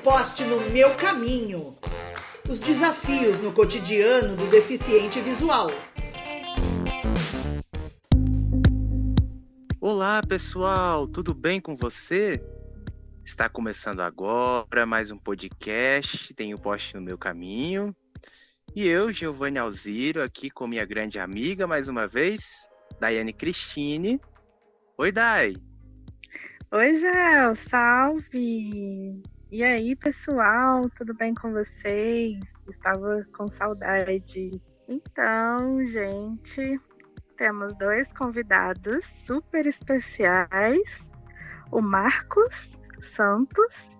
poste 0.00 0.44
no 0.44 0.58
meu 0.70 0.94
caminho. 0.94 1.76
Os 2.48 2.58
desafios 2.58 3.38
no 3.40 3.52
cotidiano 3.52 4.34
do 4.34 4.46
deficiente 4.46 5.20
visual. 5.20 5.68
Olá, 9.78 10.22
pessoal, 10.26 11.06
tudo 11.06 11.34
bem 11.34 11.60
com 11.60 11.76
você? 11.76 12.42
Está 13.24 13.48
começando 13.48 14.00
agora 14.00 14.86
mais 14.86 15.10
um 15.10 15.18
podcast, 15.18 16.32
tem 16.34 16.54
o 16.54 16.58
poste 16.58 16.94
no 16.94 17.02
meu 17.02 17.18
caminho. 17.18 17.94
E 18.74 18.86
eu, 18.88 19.12
Giovanni 19.12 19.58
Alziro, 19.58 20.22
aqui 20.22 20.48
com 20.48 20.66
minha 20.66 20.86
grande 20.86 21.18
amiga 21.18 21.66
mais 21.66 21.88
uma 21.88 22.06
vez, 22.06 22.68
Daiane 22.98 23.32
Cristine. 23.32 24.18
Oi, 24.96 25.12
Dai. 25.12 25.56
Oi, 26.72 26.96
Gel, 26.96 27.54
salve! 27.54 29.22
E 29.52 29.64
aí, 29.64 29.96
pessoal, 29.96 30.88
tudo 30.90 31.12
bem 31.12 31.34
com 31.34 31.50
vocês? 31.50 32.38
Estava 32.68 33.26
com 33.36 33.50
saudade. 33.50 34.62
Então, 34.86 35.84
gente, 35.88 36.80
temos 37.36 37.76
dois 37.76 38.12
convidados 38.12 39.04
super 39.04 39.66
especiais: 39.66 41.10
o 41.72 41.80
Marcos 41.80 42.78
Santos 43.00 43.98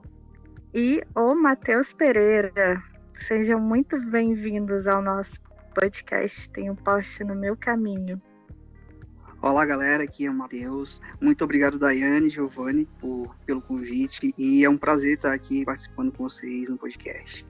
e 0.73 1.02
o 1.16 1.34
Matheus 1.34 1.92
Pereira. 1.95 2.80
Sejam 3.20 3.59
muito 3.59 4.01
bem-vindos 4.01 4.87
ao 4.87 5.02
nosso 5.02 5.34
podcast. 5.74 6.48
Tem 6.51 6.70
um 6.70 6.76
post 6.76 7.24
no 7.24 7.34
meu 7.34 7.56
caminho. 7.56 8.23
Olá, 9.42 9.64
galera, 9.64 10.04
aqui 10.04 10.26
é 10.26 10.30
o 10.30 10.34
Matheus. 10.34 11.00
Muito 11.18 11.42
obrigado, 11.42 11.78
Daiane 11.78 12.26
e 12.26 12.30
Giovanni, 12.30 12.86
por, 13.00 13.34
pelo 13.46 13.62
convite. 13.62 14.34
E 14.36 14.62
é 14.62 14.68
um 14.68 14.76
prazer 14.76 15.14
estar 15.14 15.32
aqui 15.32 15.64
participando 15.64 16.12
com 16.12 16.24
vocês 16.24 16.68
no 16.68 16.76
podcast. 16.76 17.46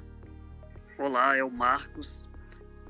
Olá, 0.97 1.37
é 1.37 1.42
o 1.42 1.50
Marcos. 1.50 2.28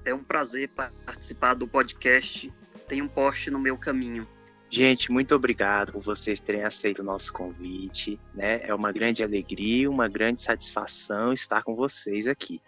É 0.05 0.13
um 0.13 0.23
prazer 0.23 0.69
participar 1.07 1.55
do 1.55 1.67
podcast. 1.67 2.53
Tem 2.87 3.01
um 3.01 3.09
post 3.09 3.51
no 3.51 3.59
meu 3.59 3.79
caminho. 3.79 4.29
Gente, 4.69 5.11
muito 5.11 5.35
obrigado 5.35 5.93
por 5.93 6.03
vocês 6.03 6.39
terem 6.39 6.65
aceito 6.65 6.99
o 6.99 7.05
nosso 7.05 7.33
convite. 7.33 8.21
Né? 8.35 8.61
É 8.65 8.75
uma 8.75 8.93
grande 8.93 9.25
alegria, 9.25 9.91
uma 9.91 10.09
grande 10.09 10.43
satisfação 10.43 11.33
estar 11.33 11.63
com 11.63 11.75
vocês 11.75 12.29
aqui. 12.29 12.61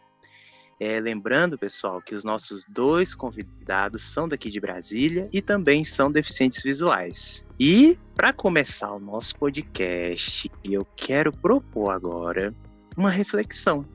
É, 0.85 0.99
lembrando, 0.99 1.57
pessoal, 1.57 2.03
que 2.03 2.13
os 2.13 2.25
nossos 2.25 2.65
dois 2.69 3.15
convidados 3.15 4.03
são 4.03 4.29
daqui 4.29 4.51
de 4.51 4.59
Brasília 4.59 5.29
e 5.33 5.41
também 5.41 5.85
são 5.85 6.11
deficientes 6.11 6.61
visuais. 6.61 7.47
E, 7.57 7.97
para 8.17 8.33
começar 8.33 8.91
o 8.91 8.99
nosso 8.99 9.37
podcast, 9.37 10.51
eu 10.65 10.85
quero 10.97 11.33
propor 11.33 11.91
agora 11.91 12.53
uma 12.97 13.11
reflexão 13.11 13.87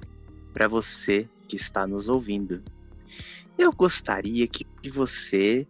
para 0.54 0.70
você 0.70 1.28
que 1.46 1.58
está 1.58 1.86
nos 1.86 2.08
ouvindo. 2.08 2.64
Eu 3.58 3.74
gostaria 3.74 4.48
que 4.48 4.66
você 4.90 5.68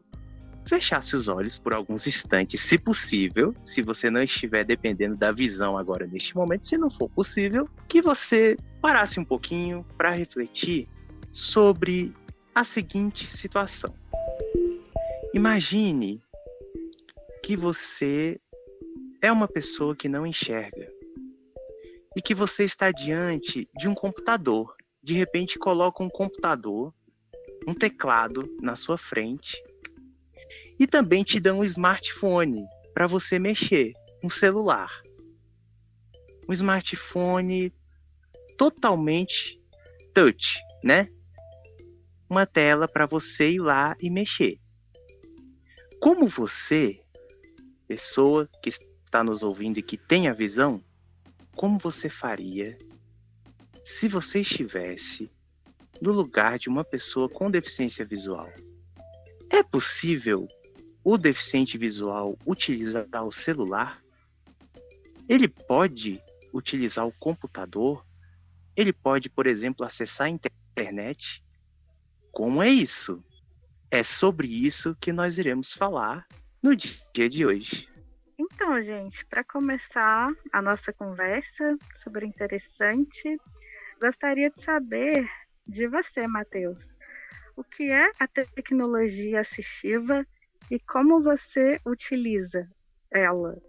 fechasse 0.67 1.15
os 1.15 1.27
olhos 1.27 1.57
por 1.57 1.73
alguns 1.73 2.05
instantes, 2.05 2.61
se 2.61 2.77
possível, 2.77 3.55
se 3.63 3.81
você 3.81 4.11
não 4.11 4.21
estiver 4.21 4.63
dependendo 4.63 5.15
da 5.15 5.31
visão 5.31 5.79
agora 5.79 6.05
neste 6.05 6.35
momento, 6.35 6.67
se 6.67 6.77
não 6.77 6.91
for 6.91 7.09
possível, 7.09 7.67
que 7.87 8.03
você 8.03 8.55
parasse 8.79 9.19
um 9.19 9.25
pouquinho 9.25 9.83
para 9.97 10.11
refletir 10.11 10.87
sobre 11.31 12.13
a 12.53 12.63
seguinte 12.63 13.31
situação. 13.31 13.93
Imagine 15.33 16.21
que 17.43 17.55
você 17.55 18.39
é 19.21 19.31
uma 19.31 19.47
pessoa 19.47 19.95
que 19.95 20.09
não 20.09 20.25
enxerga 20.25 20.91
e 22.15 22.21
que 22.21 22.33
você 22.33 22.63
está 22.65 22.91
diante 22.91 23.69
de 23.77 23.87
um 23.87 23.93
computador. 23.93 24.75
De 25.03 25.13
repente, 25.13 25.59
coloca 25.59 26.03
um 26.03 26.09
computador, 26.09 26.93
um 27.67 27.73
teclado 27.73 28.47
na 28.61 28.75
sua 28.75 28.97
frente 28.97 29.61
e 30.79 30.87
também 30.87 31.23
te 31.23 31.39
dá 31.39 31.53
um 31.53 31.63
smartphone 31.63 32.65
para 32.93 33.05
você 33.05 33.37
mexer, 33.37 33.93
um 34.23 34.29
celular. 34.29 35.03
Um 36.49 36.53
smartphone 36.53 37.71
totalmente 38.57 39.61
touch, 40.13 40.57
né? 40.83 41.09
Uma 42.29 42.45
tela 42.45 42.87
para 42.87 43.05
você 43.05 43.51
ir 43.51 43.59
lá 43.59 43.95
e 44.01 44.09
mexer. 44.09 44.59
Como 45.99 46.27
você, 46.27 47.01
pessoa 47.87 48.49
que 48.61 48.69
está 48.69 49.23
nos 49.23 49.41
ouvindo 49.43 49.79
e 49.79 49.83
que 49.83 49.97
tem 49.97 50.27
a 50.27 50.33
visão, 50.33 50.83
como 51.55 51.79
você 51.79 52.09
faria 52.09 52.77
se 53.83 54.07
você 54.07 54.41
estivesse 54.41 55.31
no 56.01 56.11
lugar 56.11 56.59
de 56.59 56.69
uma 56.69 56.83
pessoa 56.83 57.27
com 57.29 57.49
deficiência 57.49 58.05
visual? 58.05 58.51
É 59.49 59.63
possível 59.63 60.47
o 61.03 61.17
deficiente 61.17 61.77
visual 61.77 62.37
utilizar 62.45 63.23
o 63.23 63.31
celular? 63.31 64.03
Ele 65.27 65.47
pode 65.47 66.21
utilizar 66.53 67.07
o 67.07 67.13
computador? 67.13 68.05
Ele 68.75 68.91
pode, 68.91 69.29
por 69.29 69.47
exemplo, 69.47 69.85
acessar 69.85 70.27
a 70.27 70.29
internet? 70.29 71.43
Como 72.37 72.61
é 72.61 72.69
isso? 72.69 73.25
É 73.89 74.03
sobre 74.03 74.47
isso 74.47 74.95
que 75.01 75.11
nós 75.11 75.39
iremos 75.39 75.73
falar 75.73 76.27
no 76.61 76.75
dia 76.75 77.27
de 77.27 77.43
hoje. 77.43 77.89
Então, 78.37 78.79
gente, 78.83 79.25
para 79.25 79.43
começar 79.43 80.31
a 80.53 80.61
nossa 80.61 80.93
conversa 80.93 81.75
super 81.95 82.21
interessante, 82.21 83.41
gostaria 83.99 84.51
de 84.51 84.61
saber 84.61 85.27
de 85.65 85.87
você, 85.87 86.27
Matheus, 86.27 86.95
o 87.55 87.63
que 87.63 87.91
é 87.91 88.11
a 88.19 88.27
tecnologia 88.27 89.39
assistiva 89.39 90.23
e 90.69 90.79
como 90.79 91.23
você 91.23 91.81
utiliza 91.87 92.69
ela? 93.09 93.59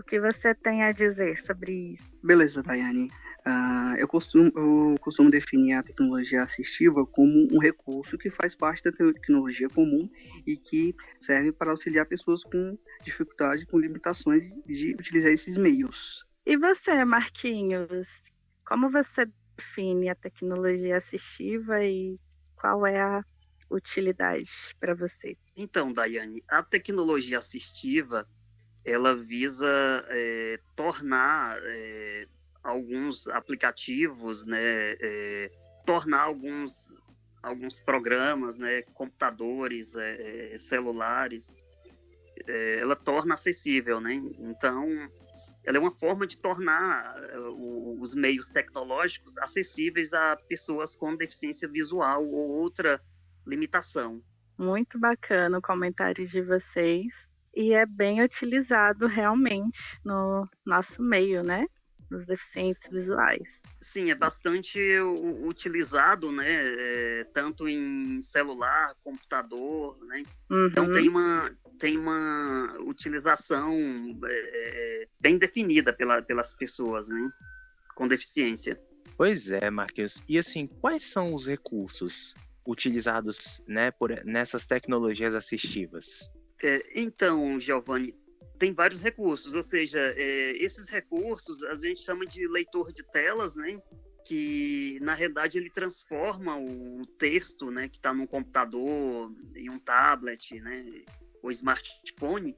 O 0.00 0.02
que 0.02 0.18
você 0.18 0.54
tem 0.54 0.82
a 0.82 0.92
dizer 0.92 1.36
sobre 1.44 1.92
isso? 1.92 2.10
Beleza, 2.22 2.62
Daiane. 2.62 3.10
Uh, 3.46 3.94
eu, 3.98 4.08
costumo, 4.08 4.50
eu 4.56 4.94
costumo 5.00 5.30
definir 5.30 5.74
a 5.74 5.82
tecnologia 5.82 6.42
assistiva 6.42 7.04
como 7.04 7.48
um 7.52 7.58
recurso 7.58 8.16
que 8.16 8.30
faz 8.30 8.54
parte 8.54 8.82
da 8.82 8.90
tecnologia 8.90 9.68
comum 9.68 10.08
e 10.46 10.56
que 10.56 10.94
serve 11.20 11.52
para 11.52 11.70
auxiliar 11.70 12.06
pessoas 12.06 12.42
com 12.42 12.78
dificuldade, 13.02 13.66
com 13.66 13.78
limitações 13.78 14.44
de 14.64 14.94
utilizar 14.94 15.30
esses 15.30 15.58
meios. 15.58 16.24
E 16.46 16.56
você, 16.56 17.04
Marquinhos, 17.04 18.32
como 18.66 18.88
você 18.88 19.26
define 19.56 20.08
a 20.08 20.14
tecnologia 20.14 20.96
assistiva 20.96 21.84
e 21.84 22.18
qual 22.56 22.86
é 22.86 22.98
a 22.98 23.22
utilidade 23.70 24.50
para 24.80 24.94
você? 24.94 25.36
Então, 25.54 25.92
Daiane, 25.92 26.42
a 26.48 26.62
tecnologia 26.62 27.38
assistiva 27.38 28.26
ela 28.84 29.16
visa 29.16 29.66
é, 30.08 30.60
tornar 30.76 31.58
é, 31.62 32.26
alguns 32.64 33.28
aplicativos, 33.28 34.44
né, 34.46 34.58
é, 35.00 35.50
tornar 35.84 36.22
alguns, 36.22 36.96
alguns 37.42 37.78
programas, 37.78 38.56
né, 38.56 38.82
computadores, 38.94 39.94
é, 39.94 40.54
é 40.54 40.58
celulares, 40.58 41.54
é, 42.46 42.80
ela 42.80 42.96
torna 42.96 43.34
acessível, 43.34 44.00
né? 44.00 44.14
Então, 44.38 44.88
ela 45.62 45.76
é 45.76 45.80
uma 45.80 45.92
forma 45.92 46.26
de 46.26 46.38
tornar 46.38 47.16
é, 47.22 47.38
os 47.38 48.14
meios 48.14 48.48
tecnológicos 48.48 49.36
acessíveis 49.38 50.12
a 50.12 50.36
pessoas 50.48 50.96
com 50.96 51.14
deficiência 51.14 51.68
visual 51.68 52.26
ou 52.26 52.50
outra 52.50 53.00
limitação. 53.46 54.22
Muito 54.58 54.98
bacana 54.98 55.58
o 55.58 55.62
comentário 55.62 56.26
de 56.26 56.40
vocês 56.40 57.30
e 57.54 57.72
é 57.72 57.86
bem 57.86 58.22
utilizado 58.22 59.06
realmente 59.06 59.98
no 60.04 60.48
nosso 60.64 61.02
meio, 61.02 61.42
né? 61.42 61.66
Dos 62.10 62.24
deficientes 62.24 62.88
visuais. 62.88 63.62
Sim, 63.80 64.10
é 64.10 64.14
bastante 64.14 64.78
utilizado, 65.42 66.30
né? 66.30 66.46
É, 66.48 67.26
tanto 67.32 67.68
em 67.68 68.20
celular, 68.20 68.94
computador, 69.02 69.98
né? 70.06 70.22
Uhum. 70.50 70.66
Então 70.66 70.92
tem 70.92 71.08
uma, 71.08 71.50
tem 71.78 71.98
uma 71.98 72.76
utilização 72.80 73.74
é, 74.24 75.02
é, 75.02 75.08
bem 75.20 75.38
definida 75.38 75.92
pela, 75.92 76.22
pelas 76.22 76.52
pessoas, 76.52 77.08
né? 77.08 77.30
Com 77.94 78.08
deficiência. 78.08 78.80
Pois 79.16 79.50
é, 79.50 79.70
Marquinhos. 79.70 80.22
E 80.28 80.38
assim, 80.38 80.66
quais 80.66 81.04
são 81.04 81.32
os 81.32 81.46
recursos 81.46 82.34
utilizados 82.66 83.62
né, 83.66 83.90
por, 83.90 84.10
nessas 84.24 84.66
tecnologias 84.66 85.34
assistivas? 85.34 86.30
É, 86.62 86.82
então, 86.94 87.60
Giovanni, 87.60 88.14
tem 88.58 88.72
vários 88.72 89.00
recursos, 89.00 89.54
ou 89.54 89.62
seja, 89.62 89.98
é, 89.98 90.52
esses 90.62 90.88
recursos 90.88 91.62
a 91.64 91.74
gente 91.74 92.02
chama 92.02 92.26
de 92.26 92.46
leitor 92.46 92.92
de 92.92 93.02
telas, 93.02 93.56
né? 93.56 93.80
Que 94.26 94.98
na 95.02 95.14
realidade 95.14 95.58
ele 95.58 95.70
transforma 95.70 96.58
o 96.58 97.06
texto, 97.18 97.70
né, 97.70 97.88
que 97.88 97.96
está 97.96 98.14
no 98.14 98.26
computador, 98.26 99.30
em 99.54 99.68
um 99.68 99.78
tablet, 99.78 100.58
né, 100.60 101.04
ou 101.42 101.50
smartphone, 101.50 102.56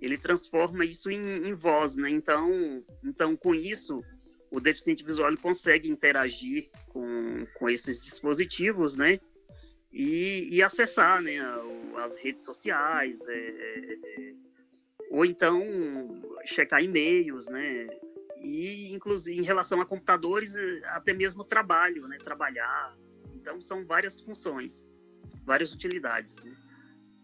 ele 0.00 0.16
transforma 0.16 0.84
isso 0.84 1.10
em, 1.10 1.48
em 1.48 1.52
voz, 1.52 1.96
né? 1.96 2.08
Então, 2.10 2.84
então 3.04 3.36
com 3.36 3.54
isso 3.54 4.04
o 4.50 4.60
deficiente 4.60 5.04
visual 5.04 5.36
consegue 5.36 5.88
interagir 5.88 6.70
com, 6.88 7.46
com 7.54 7.68
esses 7.68 8.00
dispositivos, 8.00 8.96
né? 8.96 9.20
E, 9.92 10.48
e 10.50 10.62
acessar 10.62 11.20
né, 11.20 11.38
as 11.96 12.14
redes 12.16 12.44
sociais, 12.44 13.26
é, 13.26 13.32
é, 13.32 13.92
é, 13.92 14.32
ou 15.10 15.24
então 15.24 15.60
checar 16.46 16.82
e-mails, 16.82 17.48
né? 17.48 17.88
E, 18.40 18.90
inclusive, 18.92 19.38
em 19.38 19.44
relação 19.44 19.80
a 19.80 19.84
computadores, 19.86 20.54
até 20.84 21.12
mesmo 21.12 21.44
trabalho, 21.44 22.06
né? 22.06 22.16
Trabalhar. 22.16 22.96
Então, 23.34 23.60
são 23.60 23.84
várias 23.84 24.20
funções, 24.20 24.86
várias 25.44 25.74
utilidades. 25.74 26.42
Né? 26.44 26.54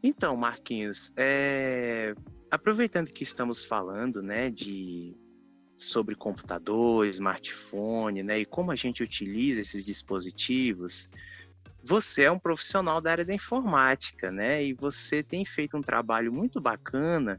Então, 0.03 0.37
Marquinhos, 0.37 1.13
é... 1.17 2.15
aproveitando 2.51 3.11
que 3.11 3.23
estamos 3.23 3.65
falando, 3.65 4.23
né, 4.23 4.51
de 4.51 5.15
sobre 5.77 6.15
computador, 6.15 7.07
smartphone, 7.07 8.23
né, 8.23 8.41
e 8.41 8.47
como 8.47 8.73
a 8.73 8.77
gente 8.77 9.03
utiliza 9.03 9.61
esses 9.61 9.85
dispositivos, 9.85 11.07
você 11.83 12.23
é 12.23 12.31
um 12.31 12.39
profissional 12.39 12.99
da 12.99 13.11
área 13.11 13.27
da 13.27 13.35
informática, 13.35 14.31
né, 14.31 14.65
e 14.65 14.73
você 14.73 15.23
tem 15.23 15.45
feito 15.45 15.77
um 15.77 15.83
trabalho 15.83 16.33
muito 16.33 16.63
bacana 16.63 17.37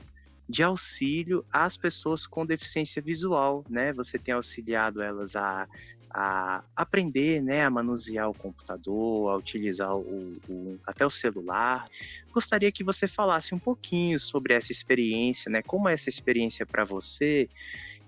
de 0.50 0.64
auxílio 0.64 1.46
às 1.52 1.76
pessoas 1.76 2.26
com 2.26 2.46
deficiência 2.46 3.02
visual, 3.02 3.66
né? 3.70 3.92
Você 3.94 4.18
tem 4.18 4.34
auxiliado 4.34 5.02
elas 5.02 5.36
a, 5.36 5.68
a 6.10 6.64
aprender, 6.76 7.42
né, 7.42 7.66
a 7.66 7.70
manusear 7.70 8.30
o 8.30 8.34
computador, 8.34 9.30
a 9.30 9.38
utilizar 9.38 9.96
o, 9.96 10.38
o, 10.48 10.80
até 10.86 11.06
o 11.06 11.10
celular. 11.10 11.86
Gostaria 12.32 12.72
que 12.72 12.84
você 12.84 13.08
falasse 13.08 13.54
um 13.54 13.60
pouquinho 13.60 14.20
sobre 14.20 14.54
essa 14.54 14.72
experiência, 14.72 15.52
né? 15.52 15.62
Como 15.62 15.90
é 15.90 15.94
essa 15.94 16.10
experiência 16.10 16.66
para 16.66 16.86
você 16.86 17.50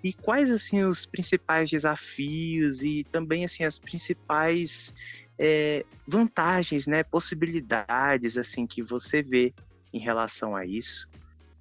e 0.02 0.14
quais 0.14 0.50
assim 0.50 0.82
os 0.82 1.06
principais 1.06 1.70
desafios 1.70 2.82
e 2.82 3.04
também 3.04 3.44
assim 3.44 3.66
as 3.66 3.78
principais 3.78 4.94
é, 5.38 5.86
vantagens, 6.08 6.88
né, 6.88 7.04
possibilidades 7.04 8.38
assim 8.38 8.66
que 8.66 8.82
você 8.82 9.22
vê 9.22 9.54
em 9.92 10.00
relação 10.00 10.56
a 10.56 10.66
isso? 10.66 11.10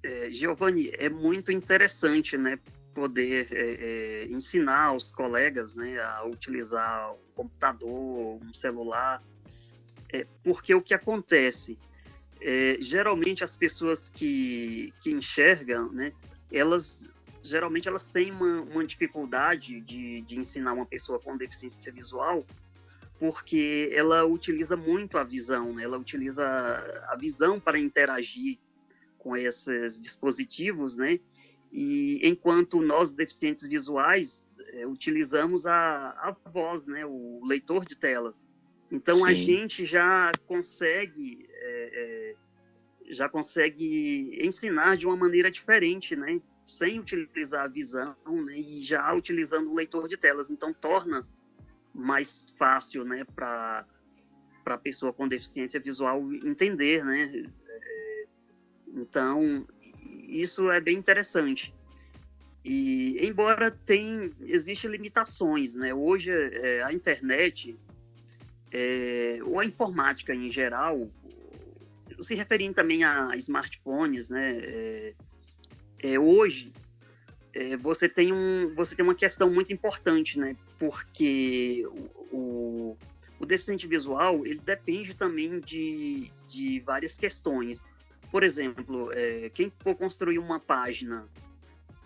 É, 0.01 0.31
Giovanni, 0.31 0.91
é 0.93 1.09
muito 1.09 1.51
interessante, 1.51 2.37
né, 2.37 2.57
poder 2.93 3.47
é, 3.51 3.57
é, 3.57 4.25
ensinar 4.27 4.93
os 4.93 5.11
colegas, 5.11 5.75
né, 5.75 5.99
a 5.99 6.25
utilizar 6.25 7.13
um 7.13 7.17
computador, 7.35 8.39
um 8.41 8.53
celular, 8.53 9.21
é, 10.11 10.25
porque 10.43 10.73
o 10.73 10.81
que 10.81 10.93
acontece, 10.93 11.77
é, 12.41 12.77
geralmente 12.79 13.43
as 13.43 13.55
pessoas 13.55 14.09
que, 14.09 14.93
que 15.01 15.11
enxergam, 15.11 15.91
né, 15.91 16.13
elas 16.51 17.11
geralmente 17.41 17.87
elas 17.87 18.09
têm 18.09 18.31
uma, 18.31 18.61
uma 18.63 18.85
dificuldade 18.85 19.79
de, 19.79 20.21
de 20.21 20.37
ensinar 20.37 20.73
uma 20.73 20.85
pessoa 20.85 21.19
com 21.19 21.37
deficiência 21.37 21.91
visual 21.91 22.45
porque 23.19 23.91
ela 23.93 24.25
utiliza 24.25 24.77
muito 24.77 25.17
a 25.17 25.23
visão, 25.23 25.73
né? 25.73 25.83
ela 25.83 25.97
utiliza 25.97 26.45
a 27.09 27.15
visão 27.17 27.59
para 27.59 27.77
interagir 27.77 28.57
com 29.19 29.37
esses 29.37 29.99
dispositivos, 29.99 30.97
né? 30.97 31.19
E 31.71 32.19
enquanto 32.27 32.81
nós 32.81 33.13
deficientes 33.13 33.67
visuais 33.67 34.49
é, 34.73 34.87
utilizamos 34.87 35.67
a, 35.67 35.75
a 35.75 36.35
voz, 36.49 36.87
né? 36.87 37.05
O 37.05 37.45
leitor 37.45 37.85
de 37.85 37.95
telas. 37.95 38.47
Então 38.91 39.15
Sim. 39.15 39.27
a 39.27 39.33
gente 39.33 39.85
já 39.85 40.31
consegue 40.47 41.47
é, 41.51 41.91
é, 41.93 43.13
já 43.13 43.29
consegue 43.29 44.39
ensinar 44.41 44.97
de 44.97 45.05
uma 45.05 45.15
maneira 45.15 45.51
diferente, 45.51 46.15
né? 46.15 46.41
sem 46.69 46.99
utilizar 46.99 47.65
a 47.65 47.67
visão 47.67 48.15
né, 48.45 48.59
e 48.59 48.81
já 48.81 49.11
utilizando 49.13 49.71
o 49.71 49.75
leitor 49.75 50.07
de 50.07 50.15
telas. 50.15 50.51
Então, 50.51 50.71
torna 50.71 51.27
mais 51.93 52.45
fácil 52.57 53.03
né, 53.03 53.25
para 53.35 53.85
a 54.65 54.77
pessoa 54.77 55.11
com 55.11 55.27
deficiência 55.27 55.79
visual 55.79 56.21
entender. 56.45 57.03
Né? 57.03 57.51
Então, 58.93 59.65
isso 60.27 60.69
é 60.71 60.79
bem 60.79 60.97
interessante. 60.97 61.73
E, 62.63 63.17
embora 63.25 63.71
tem, 63.71 64.31
existem 64.41 64.91
limitações, 64.91 65.75
né? 65.75 65.93
Hoje, 65.93 66.31
é, 66.31 66.83
a 66.83 66.93
internet, 66.93 67.77
é, 68.71 69.39
ou 69.43 69.59
a 69.59 69.65
informática 69.65 70.35
em 70.35 70.49
geral, 70.49 71.09
se 72.19 72.35
referindo 72.35 72.73
também 72.73 73.03
a 73.03 73.35
smartphones, 73.35 74.29
né? 74.29 74.57
É, 74.57 75.13
é, 76.01 76.19
hoje 76.19 76.71
é, 77.53 77.75
você 77.77 78.07
tem 78.07 78.31
um 78.31 78.73
você 78.75 78.95
tem 78.95 79.03
uma 79.03 79.15
questão 79.15 79.49
muito 79.51 79.73
importante 79.73 80.39
né 80.39 80.55
porque 80.77 81.85
o, 82.31 82.35
o, 82.35 82.97
o 83.39 83.45
deficiente 83.45 83.87
visual 83.87 84.45
ele 84.45 84.59
depende 84.59 85.13
também 85.13 85.59
de, 85.59 86.31
de 86.47 86.79
várias 86.79 87.17
questões 87.17 87.83
por 88.31 88.43
exemplo 88.43 89.11
é, 89.13 89.49
quem 89.49 89.71
for 89.79 89.95
construir 89.95 90.39
uma 90.39 90.59
página 90.59 91.27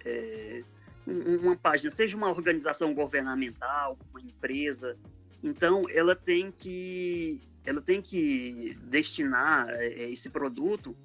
é, 0.06 0.64
uma 1.06 1.56
página 1.56 1.90
seja 1.90 2.16
uma 2.16 2.30
organização 2.30 2.94
governamental 2.94 3.98
uma 4.12 4.22
empresa 4.22 4.98
então 5.44 5.86
ela 5.90 6.16
tem 6.16 6.52
que 6.52 7.40
ela 7.66 7.82
tem 7.82 8.02
que 8.02 8.78
destinar 8.84 9.70
é, 9.70 10.10
esse 10.10 10.30
produto 10.30 10.96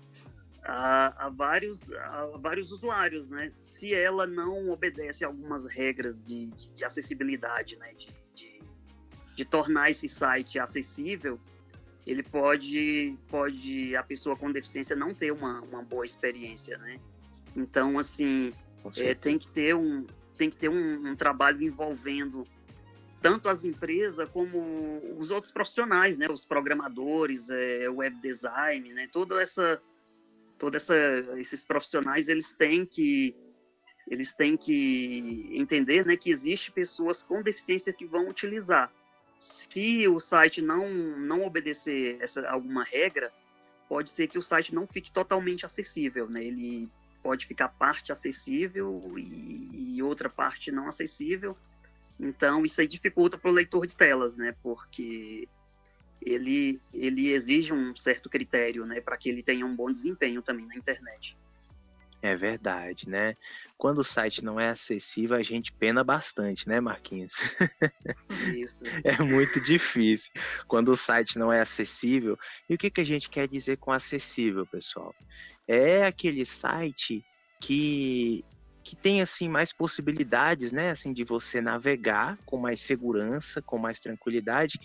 a, 0.68 1.26
a, 1.26 1.28
vários, 1.30 1.90
a 1.92 2.26
vários 2.38 2.70
usuários, 2.72 3.30
né? 3.30 3.50
Se 3.54 3.94
ela 3.94 4.26
não 4.26 4.68
obedece 4.68 5.24
a 5.24 5.28
algumas 5.28 5.64
regras 5.64 6.20
de, 6.20 6.46
de, 6.46 6.74
de 6.74 6.84
acessibilidade, 6.84 7.76
né? 7.76 7.94
De, 7.94 8.08
de, 8.34 8.62
de, 9.34 9.44
tornar 9.46 9.90
esse 9.90 10.08
site 10.08 10.58
acessível, 10.58 11.40
ele 12.08 12.22
pode, 12.22 13.14
pode 13.28 13.94
a 13.94 14.02
pessoa 14.02 14.34
com 14.34 14.50
deficiência 14.50 14.96
não 14.96 15.12
ter 15.12 15.30
uma, 15.30 15.60
uma 15.60 15.82
boa 15.82 16.06
experiência, 16.06 16.78
né? 16.78 16.98
Então, 17.54 17.98
assim, 17.98 18.54
é, 19.02 19.12
tem 19.12 19.36
que 19.36 19.46
ter 19.48 19.74
um 19.74 20.06
tem 20.38 20.48
que 20.48 20.56
ter 20.56 20.70
um, 20.70 21.10
um 21.10 21.16
trabalho 21.16 21.62
envolvendo 21.62 22.46
tanto 23.20 23.48
as 23.48 23.64
empresas 23.64 24.28
como 24.28 25.02
os 25.18 25.30
outros 25.30 25.52
profissionais, 25.52 26.16
né? 26.16 26.28
Os 26.30 26.46
programadores, 26.46 27.50
é, 27.50 27.90
web 27.90 28.16
design, 28.22 28.90
né? 28.94 29.06
Toda 29.12 29.42
essa 29.42 29.78
todos 30.58 30.88
esses 31.36 31.62
profissionais 31.62 32.28
eles 32.28 32.54
têm 32.54 32.86
que 32.86 33.36
eles 34.10 34.32
têm 34.32 34.56
que 34.56 35.50
entender 35.52 36.06
né, 36.06 36.16
que 36.16 36.30
existe 36.30 36.72
pessoas 36.72 37.22
com 37.22 37.42
deficiência 37.42 37.92
que 37.92 38.06
vão 38.06 38.30
utilizar. 38.30 38.90
Se 39.38 40.08
o 40.08 40.18
site 40.18 40.60
não, 40.60 40.90
não 40.90 41.44
obedecer 41.44 42.18
essa, 42.20 42.48
alguma 42.48 42.82
regra, 42.82 43.32
pode 43.88 44.10
ser 44.10 44.26
que 44.28 44.38
o 44.38 44.42
site 44.42 44.74
não 44.74 44.86
fique 44.86 45.10
totalmente 45.10 45.64
acessível. 45.64 46.28
Né? 46.28 46.44
Ele 46.44 46.88
pode 47.22 47.46
ficar 47.46 47.68
parte 47.68 48.12
acessível 48.12 49.14
e, 49.16 49.94
e 49.96 50.02
outra 50.02 50.28
parte 50.28 50.72
não 50.72 50.88
acessível. 50.88 51.56
Então, 52.18 52.64
isso 52.64 52.80
aí 52.80 52.88
dificulta 52.88 53.38
para 53.38 53.50
o 53.50 53.54
leitor 53.54 53.86
de 53.86 53.96
telas, 53.96 54.34
né? 54.34 54.54
porque 54.62 55.48
ele, 56.20 56.80
ele 56.92 57.30
exige 57.32 57.72
um 57.72 57.94
certo 57.94 58.28
critério, 58.28 58.84
né, 58.84 59.00
para 59.00 59.16
que 59.16 59.28
ele 59.28 59.42
tenha 59.42 59.64
um 59.64 59.74
bom 59.74 59.90
desempenho 59.90 60.42
também 60.42 60.66
na 60.66 60.76
internet. 60.76 61.36
É 62.20 62.34
verdade, 62.34 63.08
né? 63.08 63.36
Quando 63.78 63.98
o 63.98 64.04
site 64.04 64.44
não 64.44 64.58
é 64.58 64.70
acessível, 64.70 65.36
a 65.36 65.42
gente 65.42 65.72
pena 65.72 66.02
bastante, 66.02 66.68
né, 66.68 66.80
Marquinhos? 66.80 67.34
Isso. 68.58 68.84
é 69.04 69.22
muito 69.22 69.60
difícil 69.60 70.32
quando 70.66 70.88
o 70.88 70.96
site 70.96 71.38
não 71.38 71.52
é 71.52 71.60
acessível. 71.60 72.36
E 72.68 72.74
o 72.74 72.78
que, 72.78 72.90
que 72.90 73.00
a 73.00 73.06
gente 73.06 73.30
quer 73.30 73.46
dizer 73.46 73.78
com 73.78 73.92
acessível, 73.92 74.66
pessoal? 74.66 75.14
É 75.66 76.04
aquele 76.04 76.44
site 76.44 77.24
que 77.60 78.44
que 78.88 78.96
tem 78.96 79.20
assim 79.20 79.50
mais 79.50 79.70
possibilidades, 79.70 80.72
né, 80.72 80.90
assim 80.90 81.12
de 81.12 81.22
você 81.22 81.60
navegar 81.60 82.38
com 82.46 82.56
mais 82.56 82.80
segurança, 82.80 83.60
com 83.60 83.76
mais 83.76 84.00
tranquilidade, 84.00 84.80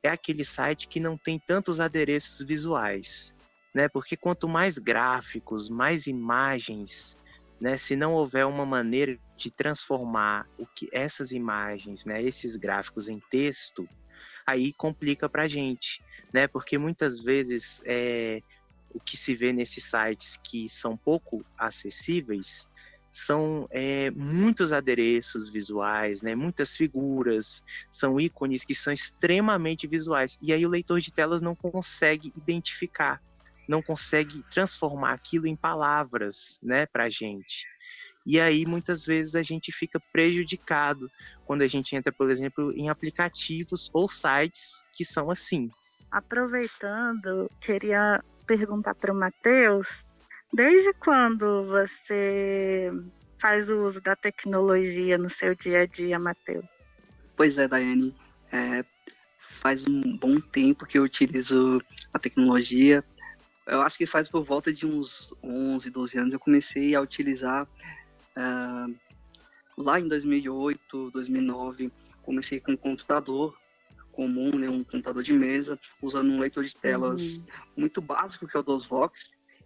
é 0.00 0.08
aquele 0.08 0.44
site 0.44 0.86
que 0.86 1.00
não 1.00 1.18
tem 1.18 1.40
tantos 1.44 1.80
adereços 1.80 2.46
visuais, 2.46 3.34
né? 3.74 3.88
Porque 3.88 4.16
quanto 4.16 4.48
mais 4.48 4.78
gráficos, 4.78 5.68
mais 5.68 6.06
imagens, 6.06 7.16
né, 7.60 7.76
se 7.76 7.96
não 7.96 8.14
houver 8.14 8.46
uma 8.46 8.64
maneira 8.64 9.18
de 9.36 9.50
transformar 9.50 10.48
o 10.58 10.66
que 10.66 10.88
essas 10.92 11.32
imagens, 11.32 12.04
né, 12.04 12.22
esses 12.22 12.56
gráficos 12.56 13.08
em 13.08 13.20
texto, 13.30 13.88
aí 14.46 14.72
complica 14.72 15.28
para 15.28 15.42
a 15.42 15.48
gente, 15.48 16.02
né? 16.32 16.48
Porque 16.48 16.78
muitas 16.78 17.20
vezes 17.20 17.82
é, 17.84 18.42
o 18.90 18.98
que 18.98 19.16
se 19.16 19.34
vê 19.34 19.52
nesses 19.52 19.84
sites 19.84 20.38
que 20.42 20.68
são 20.68 20.96
pouco 20.96 21.44
acessíveis 21.56 22.68
são 23.10 23.66
é, 23.70 24.10
muitos 24.10 24.72
adereços 24.72 25.48
visuais, 25.48 26.22
né, 26.22 26.34
muitas 26.34 26.74
figuras, 26.76 27.64
são 27.90 28.20
ícones 28.20 28.64
que 28.64 28.74
são 28.74 28.92
extremamente 28.92 29.86
visuais. 29.86 30.38
E 30.40 30.52
aí 30.52 30.64
o 30.64 30.68
leitor 30.68 31.00
de 31.00 31.12
telas 31.12 31.42
não 31.42 31.54
consegue 31.54 32.32
identificar, 32.36 33.20
não 33.68 33.82
consegue 33.82 34.42
transformar 34.50 35.12
aquilo 35.12 35.46
em 35.46 35.54
palavras 35.54 36.58
né, 36.62 36.86
para 36.86 37.04
a 37.04 37.08
gente. 37.10 37.66
E 38.26 38.40
aí 38.40 38.66
muitas 38.66 39.04
vezes 39.04 39.34
a 39.34 39.42
gente 39.42 39.70
fica 39.70 40.00
prejudicado 40.12 41.08
quando 41.44 41.62
a 41.62 41.68
gente 41.68 41.94
entra, 41.94 42.12
por 42.12 42.30
exemplo, 42.30 42.72
em 42.74 42.88
aplicativos 42.88 43.88
ou 43.92 44.08
sites 44.08 44.84
que 44.92 45.04
são 45.04 45.30
assim. 45.30 45.70
Aproveitando, 46.10 47.50
queria 47.60 48.22
perguntar 48.46 48.94
para 48.94 49.12
o 49.12 49.14
Matheus, 49.14 50.04
desde 50.52 50.92
quando 50.94 51.66
você 51.66 52.90
faz 53.38 53.68
o 53.68 53.86
uso 53.86 54.00
da 54.00 54.16
tecnologia 54.16 55.16
no 55.16 55.30
seu 55.30 55.54
dia 55.54 55.82
a 55.82 55.86
dia, 55.86 56.18
Matheus? 56.18 56.90
Pois 57.36 57.56
é, 57.58 57.68
Daiane. 57.68 58.14
É, 58.50 58.84
faz 59.38 59.84
um 59.86 60.16
bom 60.16 60.40
tempo 60.40 60.86
que 60.86 60.98
eu 60.98 61.02
utilizo 61.02 61.80
a 62.12 62.18
tecnologia. 62.18 63.04
Eu 63.68 63.82
acho 63.82 63.98
que 63.98 64.06
faz 64.06 64.28
por 64.28 64.42
volta 64.42 64.72
de 64.72 64.86
uns 64.86 65.32
11, 65.42 65.90
12 65.90 66.18
anos 66.18 66.32
eu 66.32 66.40
comecei 66.40 66.94
a 66.94 67.00
utilizar. 67.00 67.68
Uh, 68.36 68.94
lá 69.76 70.00
em 70.00 70.08
2008, 70.08 71.10
2009, 71.10 71.92
comecei 72.22 72.60
com 72.60 72.72
um 72.72 72.76
computador 72.76 73.56
comum, 74.12 74.50
né, 74.58 74.68
um 74.68 74.82
computador 74.82 75.22
de 75.22 75.32
mesa, 75.32 75.78
usando 76.02 76.32
um 76.32 76.40
leitor 76.40 76.64
de 76.64 76.74
telas 76.74 77.22
uhum. 77.22 77.44
muito 77.76 78.00
básico, 78.00 78.48
que 78.48 78.56
é 78.56 78.60
o 78.60 78.64
DOSVox, 78.64 79.16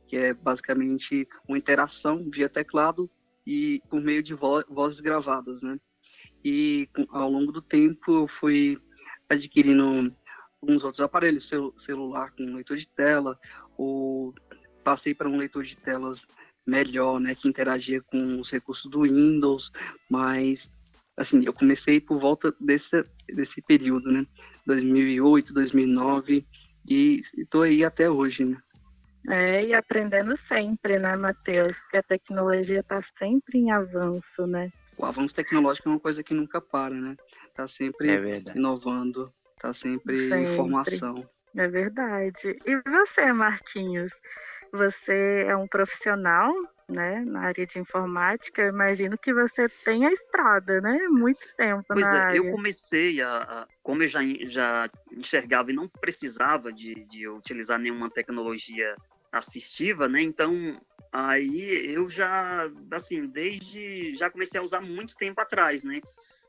que 0.09 0.17
é 0.17 0.35
basicamente 0.35 1.27
uma 1.49 1.57
interação 1.57 2.29
via 2.31 2.51
teclado 2.51 3.09
e 3.47 3.81
por 3.89 4.01
meio 4.01 4.23
de 4.23 4.35
vo 4.35 4.63
vozes 4.69 5.01
gravadas, 5.01 5.63
né? 5.63 5.79
E 6.45 6.89
ao 7.09 7.31
longo 7.31 7.51
do 7.51 7.63
tempo 7.63 8.13
eu 8.13 8.29
fui 8.39 8.79
adquirindo 9.29 10.15
alguns 10.61 10.85
outros 10.85 11.01
aparelhos, 11.01 11.49
cel 11.49 11.75
celular 11.87 12.31
com 12.33 12.55
leitor 12.55 12.77
de 12.77 12.87
tela, 12.89 13.39
ou 13.83 14.35
passei 14.85 15.15
para 15.15 15.29
um 15.29 15.37
leitor 15.37 15.65
de 15.65 15.77
telas 15.77 16.21
melhor, 16.67 17.19
né, 17.19 17.35
que 17.35 17.49
interagia 17.49 18.01
com 18.03 18.41
os 18.41 18.51
recursos 18.51 18.89
do 18.91 19.03
Windows, 19.03 19.71
mas 20.09 20.61
assim, 21.17 21.45
eu 21.45 21.53
comecei 21.53 22.01
por 22.01 22.21
volta 22.21 22.55
desse 22.61 23.03
desse 23.29 23.61
período, 23.63 24.11
né, 24.11 24.25
2008, 24.67 25.53
2009 25.53 26.47
e 26.89 27.23
estou 27.37 27.63
aí 27.63 27.85
até 27.85 28.09
hoje, 28.09 28.45
né. 28.45 28.57
É, 29.29 29.65
e 29.65 29.75
aprendendo 29.75 30.37
sempre, 30.49 30.99
né, 30.99 31.15
Matheus? 31.15 31.77
Que 31.91 31.97
a 31.97 32.03
tecnologia 32.03 32.81
está 32.81 33.01
sempre 33.21 33.59
em 33.59 33.71
avanço, 33.71 34.47
né? 34.49 34.73
O 34.99 35.05
avanço 35.05 35.35
tecnológico 35.35 35.89
é 35.89 35.93
uma 35.93 36.01
coisa 36.01 36.25
que 36.25 36.35
nunca 36.35 36.61
para, 36.61 36.95
né? 36.95 37.17
Está 37.47 37.69
sempre 37.69 38.11
é 38.11 38.43
inovando, 38.57 39.33
está 39.55 39.73
sempre, 39.73 40.17
sempre 40.17 40.43
em 40.43 40.57
formação. 40.57 41.25
É 41.57 41.69
verdade. 41.69 42.59
E 42.65 42.77
você, 42.89 43.33
Marquinhos? 43.33 44.13
Você 44.73 45.45
é 45.47 45.57
um 45.57 45.67
profissional, 45.67 46.51
né, 46.89 47.23
na 47.27 47.43
área 47.43 47.67
de 47.67 47.79
informática. 47.79 48.63
Eu 48.63 48.69
imagino 48.69 49.19
que 49.19 49.33
você 49.33 49.69
tem 49.69 50.07
a 50.07 50.13
estrada, 50.13 50.81
né? 50.81 50.97
Muito 51.09 51.47
tempo 51.57 51.85
pois 51.89 52.11
na 52.11 52.19
é, 52.19 52.21
área. 52.23 52.37
eu 52.39 52.51
comecei 52.51 53.21
a, 53.21 53.37
a, 53.37 53.67
como 53.83 54.03
eu 54.03 54.07
já, 54.07 54.21
já 54.45 54.89
enxergava 55.11 55.71
e 55.71 55.75
não 55.75 55.89
precisava 55.89 56.73
de, 56.73 56.95
de 57.07 57.29
utilizar 57.29 57.79
nenhuma 57.79 58.11
tecnologia 58.11 58.97
assistiva, 59.31 60.09
né? 60.09 60.23
Então, 60.23 60.81
aí 61.13 61.93
eu 61.93 62.09
já, 62.09 62.71
assim, 62.91 63.27
desde 63.27 64.15
já 64.15 64.31
comecei 64.31 64.59
a 64.59 64.65
usar 64.65 64.81
muito 64.81 65.15
tempo 65.17 65.41
atrás, 65.41 65.85
né? 65.85 66.01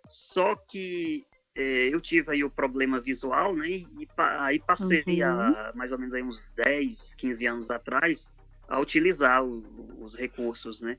Só 0.10 0.55
que 0.55 1.25
eu 1.55 2.01
tive 2.01 2.31
aí 2.31 2.43
o 2.43 2.50
problema 2.50 3.00
visual, 3.00 3.55
né? 3.55 3.69
E, 3.69 3.88
e 4.00 4.07
aí 4.17 4.60
passei 4.60 5.03
uhum. 5.05 5.24
a 5.24 5.72
mais 5.75 5.91
ou 5.91 6.00
menos 6.00 6.15
aí 6.15 6.24
uns 6.24 6.43
10, 6.55 7.15
15 7.15 7.48
anos 7.48 7.69
atrás 7.69 8.31
a 8.67 8.79
utilizar 8.79 9.43
o, 9.43 9.63
os 10.03 10.17
recursos, 10.17 10.81
né? 10.81 10.98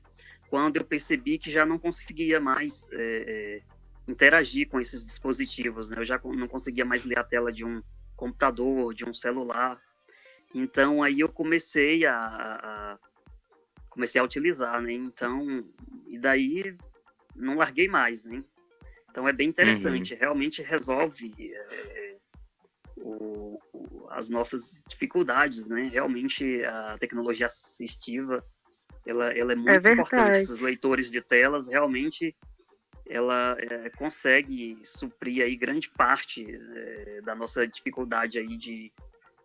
Quando 0.49 0.77
eu 0.77 0.85
percebi 0.85 1.37
que 1.37 1.51
já 1.51 1.65
não 1.65 1.77
conseguia 1.77 2.39
mais 2.39 2.87
é, 2.93 2.97
é, 2.97 3.61
interagir 4.07 4.69
com 4.69 4.79
esses 4.79 5.05
dispositivos, 5.05 5.89
né? 5.89 5.97
Eu 5.99 6.05
já 6.05 6.19
não 6.23 6.47
conseguia 6.47 6.85
mais 6.85 7.03
ler 7.03 7.19
a 7.19 7.23
tela 7.23 7.51
de 7.51 7.65
um 7.65 7.83
computador, 8.15 8.93
de 8.93 9.03
um 9.03 9.13
celular. 9.13 9.77
Então 10.53 11.03
aí 11.03 11.19
eu 11.19 11.27
comecei 11.27 12.05
a, 12.05 12.17
a 12.17 12.99
comecei 13.89 14.21
a 14.21 14.23
utilizar, 14.23 14.81
né? 14.81 14.93
Então 14.93 15.65
e 16.07 16.17
daí 16.17 16.77
não 17.35 17.55
larguei 17.55 17.89
mais, 17.89 18.23
né? 18.23 18.41
Então 19.15 19.29
é 19.29 19.31
bem 19.31 19.47
interessante, 19.47 20.13
uhum. 20.13 20.19
realmente 20.19 20.61
resolve 20.61 21.33
é, 21.39 22.17
o, 22.97 23.57
o, 23.71 24.07
as 24.09 24.29
nossas 24.29 24.83
dificuldades, 24.89 25.69
né? 25.69 25.87
Realmente 25.87 26.61
a 26.65 26.97
tecnologia 26.99 27.45
assistiva, 27.45 28.43
ela, 29.07 29.31
ela 29.31 29.53
é 29.53 29.55
muito 29.55 29.87
é 29.87 29.93
importante. 29.93 30.39
Esses 30.39 30.59
leitores 30.59 31.09
de 31.09 31.21
telas, 31.21 31.65
realmente, 31.65 32.35
ela 33.07 33.55
é, 33.57 33.89
consegue 33.91 34.81
suprir 34.83 35.45
aí 35.45 35.55
grande 35.55 35.89
parte 35.89 36.45
é, 36.45 37.21
da 37.21 37.33
nossa 37.33 37.65
dificuldade 37.65 38.37
aí 38.37 38.57
de, 38.57 38.91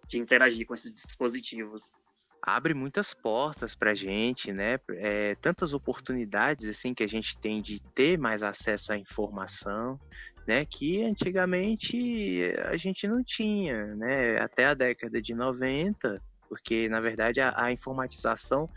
de 0.09 0.19
interagir 0.19 0.67
com 0.67 0.75
esses 0.75 0.93
dispositivos 0.93 1.95
abre 2.43 2.75
muitas 2.75 3.13
portas 3.15 3.75
para 3.75 3.91
a 3.91 3.95
gente, 3.95 4.53
né? 4.53 4.79
É, 4.91 5.35
tantas 5.37 5.73
oportunidades 5.73 6.69
assim 6.69 6.95
que 6.95 7.03
a 7.03 7.09
gente 7.09 7.37
tem 7.39 7.61
de 7.61 7.81
ter 7.95 8.19
mais 8.19 8.43
acesso 8.43 8.93
à 8.93 8.99
informação, 8.99 9.99
né? 10.47 10.65
Que 10.65 11.03
antigamente 11.03 12.53
a 12.65 12.77
gente 12.77 13.07
não 13.07 13.23
tinha, 13.23 13.95
né? 13.95 14.39
Até 14.41 14.67
a 14.67 14.75
década 14.75 15.21
de 15.21 15.35
90, 15.35 16.23
porque 16.49 16.89
na 16.89 17.01
verdade 17.01 17.41
a, 17.41 17.53
a 17.57 17.73
informatização 17.73 18.69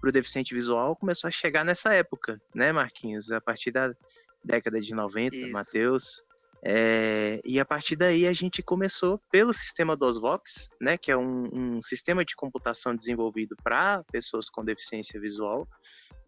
para 0.00 0.10
o 0.10 0.12
deficiente 0.12 0.54
visual 0.54 0.94
começou 0.94 1.28
a 1.28 1.30
chegar 1.30 1.64
nessa 1.64 1.92
época, 1.92 2.40
né, 2.54 2.72
Marquinhos? 2.72 3.32
A 3.32 3.40
partir 3.40 3.70
da 3.70 3.92
década 4.44 4.80
de 4.80 4.94
90, 4.94 5.48
Matheus, 5.48 6.24
é, 6.64 7.40
e 7.44 7.60
a 7.60 7.64
partir 7.64 7.96
daí 7.96 8.26
a 8.26 8.32
gente 8.32 8.62
começou 8.62 9.20
pelo 9.30 9.52
sistema 9.52 9.96
DOSVox, 9.96 10.68
né, 10.80 10.96
que 10.96 11.10
é 11.10 11.16
um, 11.16 11.48
um 11.52 11.82
sistema 11.82 12.24
de 12.24 12.34
computação 12.34 12.94
desenvolvido 12.94 13.54
para 13.62 14.02
pessoas 14.10 14.48
com 14.48 14.64
deficiência 14.64 15.20
visual. 15.20 15.66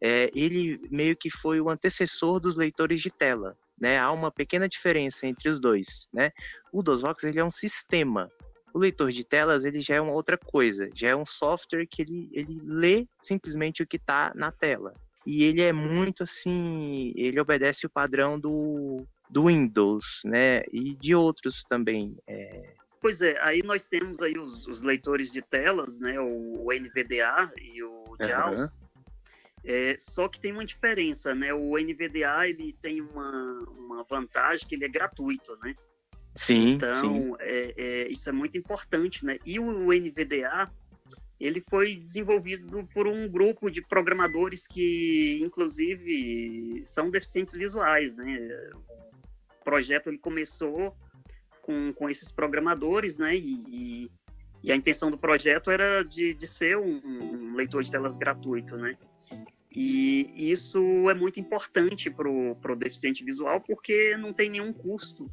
É, 0.02 0.30
ele 0.34 0.80
meio 0.90 1.16
que 1.16 1.30
foi 1.30 1.60
o 1.60 1.68
antecessor 1.68 2.40
dos 2.40 2.56
leitores 2.56 3.00
de 3.00 3.10
tela. 3.10 3.56
Né? 3.78 3.98
Há 3.98 4.10
uma 4.12 4.30
pequena 4.30 4.68
diferença 4.68 5.26
entre 5.26 5.48
os 5.48 5.60
dois. 5.60 6.08
Né? 6.12 6.30
O 6.72 6.82
DOSVox 6.82 7.24
ele 7.24 7.40
é 7.40 7.44
um 7.44 7.50
sistema. 7.50 8.30
O 8.72 8.78
leitor 8.78 9.10
de 9.10 9.24
telas 9.24 9.64
ele 9.64 9.80
já 9.80 9.96
é 9.96 10.00
uma 10.00 10.12
outra 10.12 10.38
coisa. 10.38 10.88
Já 10.94 11.08
é 11.08 11.16
um 11.16 11.26
software 11.26 11.86
que 11.86 12.02
ele, 12.02 12.30
ele 12.32 12.60
lê 12.62 13.06
simplesmente 13.18 13.82
o 13.82 13.86
que 13.86 13.96
está 13.96 14.32
na 14.34 14.52
tela. 14.52 14.94
E 15.26 15.44
ele 15.44 15.62
é 15.62 15.72
muito 15.72 16.22
assim, 16.22 17.12
ele 17.14 17.40
obedece 17.40 17.86
o 17.86 17.90
padrão 17.90 18.38
do 18.38 19.06
do 19.30 19.46
Windows, 19.46 20.22
né? 20.24 20.62
E 20.72 20.94
de 20.94 21.14
outros 21.14 21.62
também. 21.62 22.16
É... 22.26 22.74
Pois 23.00 23.22
é, 23.22 23.40
aí 23.40 23.62
nós 23.62 23.86
temos 23.86 24.20
aí 24.20 24.36
os, 24.36 24.66
os 24.66 24.82
leitores 24.82 25.32
de 25.32 25.40
telas, 25.40 25.98
né? 25.98 26.20
O, 26.20 26.66
o 26.66 26.72
NVDA 26.72 27.50
e 27.56 27.82
o 27.82 28.16
JAWS. 28.20 28.80
Uhum. 28.80 28.90
É, 29.62 29.94
só 29.98 30.26
que 30.28 30.40
tem 30.40 30.52
uma 30.52 30.64
diferença, 30.64 31.34
né? 31.34 31.54
O 31.54 31.78
NVDA 31.78 32.48
ele 32.48 32.74
tem 32.80 33.00
uma, 33.00 33.64
uma 33.78 34.04
vantagem 34.04 34.66
que 34.66 34.74
ele 34.74 34.84
é 34.84 34.88
gratuito, 34.88 35.56
né? 35.62 35.74
Sim. 36.34 36.72
Então 36.72 36.92
sim. 36.92 37.34
É, 37.38 37.74
é, 37.76 38.08
isso 38.08 38.28
é 38.28 38.32
muito 38.32 38.58
importante, 38.58 39.24
né? 39.24 39.38
E 39.46 39.58
o, 39.58 39.64
o 39.64 39.92
NVDA 39.92 40.70
ele 41.40 41.60
foi 41.60 41.96
desenvolvido 41.96 42.86
por 42.92 43.08
um 43.08 43.26
grupo 43.28 43.70
de 43.70 43.80
programadores 43.80 44.66
que, 44.68 45.40
inclusive, 45.42 46.82
são 46.84 47.10
deficientes 47.10 47.54
visuais, 47.54 48.14
né? 48.14 48.70
projeto 49.64 50.08
ele 50.08 50.18
começou 50.18 50.96
com, 51.62 51.92
com 51.92 52.10
esses 52.10 52.32
programadores, 52.32 53.16
né? 53.16 53.36
E, 53.36 53.62
e, 53.68 54.10
e 54.64 54.72
a 54.72 54.76
intenção 54.76 55.10
do 55.10 55.18
projeto 55.18 55.70
era 55.70 56.02
de, 56.02 56.34
de 56.34 56.46
ser 56.46 56.76
um, 56.76 57.00
um, 57.04 57.54
leitor 57.54 57.82
de 57.82 57.90
telas 57.90 58.16
gratuito, 58.16 58.76
né? 58.76 58.96
E 59.70 60.50
isso 60.50 61.08
é 61.08 61.14
muito 61.14 61.38
importante 61.38 62.10
para 62.10 62.28
o 62.28 62.76
deficiente 62.76 63.24
visual 63.24 63.60
porque 63.60 64.16
não 64.16 64.32
tem 64.32 64.50
nenhum 64.50 64.72
custo. 64.72 65.30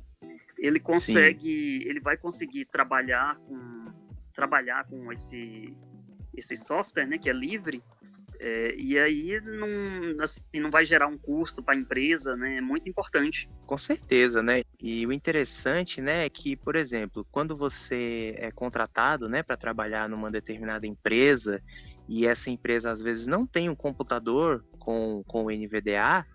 Ele 0.60 0.80
consegue, 0.80 1.82
Sim. 1.82 1.90
ele 1.90 2.00
vai 2.00 2.16
conseguir 2.16 2.66
trabalhar 2.66 3.38
com 3.40 3.88
trabalhar 4.34 4.86
com 4.86 5.12
esse 5.12 5.76
esse 6.38 6.56
software, 6.56 7.08
né, 7.08 7.18
que 7.18 7.30
é 7.30 7.34
livre, 7.34 7.84
é, 8.40 8.76
e 8.78 8.98
aí 9.00 9.42
não, 9.42 10.24
assim, 10.24 10.42
não 10.60 10.70
vai 10.70 10.86
gerar 10.86 11.08
um 11.08 11.18
custo 11.18 11.64
para 11.64 11.74
a 11.74 11.78
empresa, 11.78 12.36
né? 12.36 12.58
É 12.58 12.62
muito 12.62 12.88
importante. 12.88 13.50
Com 13.66 13.78
certeza, 13.78 14.44
né? 14.44 14.62
E 14.82 15.06
o 15.08 15.12
interessante, 15.12 16.02
né, 16.02 16.26
é 16.26 16.30
que, 16.30 16.56
por 16.56 16.76
exemplo, 16.76 17.26
quando 17.32 17.58
você 17.58 18.36
é 18.38 18.52
contratado, 18.52 19.28
né, 19.28 19.42
para 19.42 19.58
trabalhar 19.58 20.08
numa 20.08 20.30
determinada 20.30 20.86
empresa 20.86 21.62
e 22.08 22.28
essa 22.28 22.50
empresa 22.50 22.92
às 22.92 23.02
vezes 23.02 23.26
não 23.28 23.46
tem 23.46 23.70
um 23.70 23.76
computador 23.76 24.64
com, 24.78 25.24
com 25.26 25.46
o 25.46 25.52
NVDA, 25.52 26.26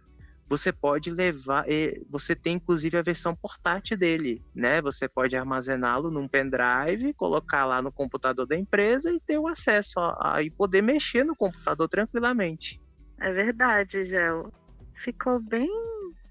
você 0.52 0.70
pode 0.70 1.10
levar, 1.10 1.64
você 2.10 2.36
tem 2.36 2.56
inclusive 2.56 2.98
a 2.98 3.02
versão 3.02 3.34
portátil 3.34 3.96
dele, 3.96 4.44
né? 4.54 4.82
Você 4.82 5.08
pode 5.08 5.34
armazená-lo 5.34 6.10
num 6.10 6.28
pendrive, 6.28 7.14
colocar 7.14 7.64
lá 7.64 7.80
no 7.80 7.90
computador 7.90 8.46
da 8.46 8.54
empresa 8.54 9.10
e 9.10 9.18
ter 9.18 9.38
o 9.38 9.48
acesso 9.48 9.98
a, 9.98 10.34
a, 10.34 10.42
e 10.42 10.50
poder 10.50 10.82
mexer 10.82 11.24
no 11.24 11.34
computador 11.34 11.88
tranquilamente. 11.88 12.78
É 13.18 13.32
verdade, 13.32 14.04
Gel. 14.04 14.52
Ficou 14.94 15.40
bem 15.40 15.70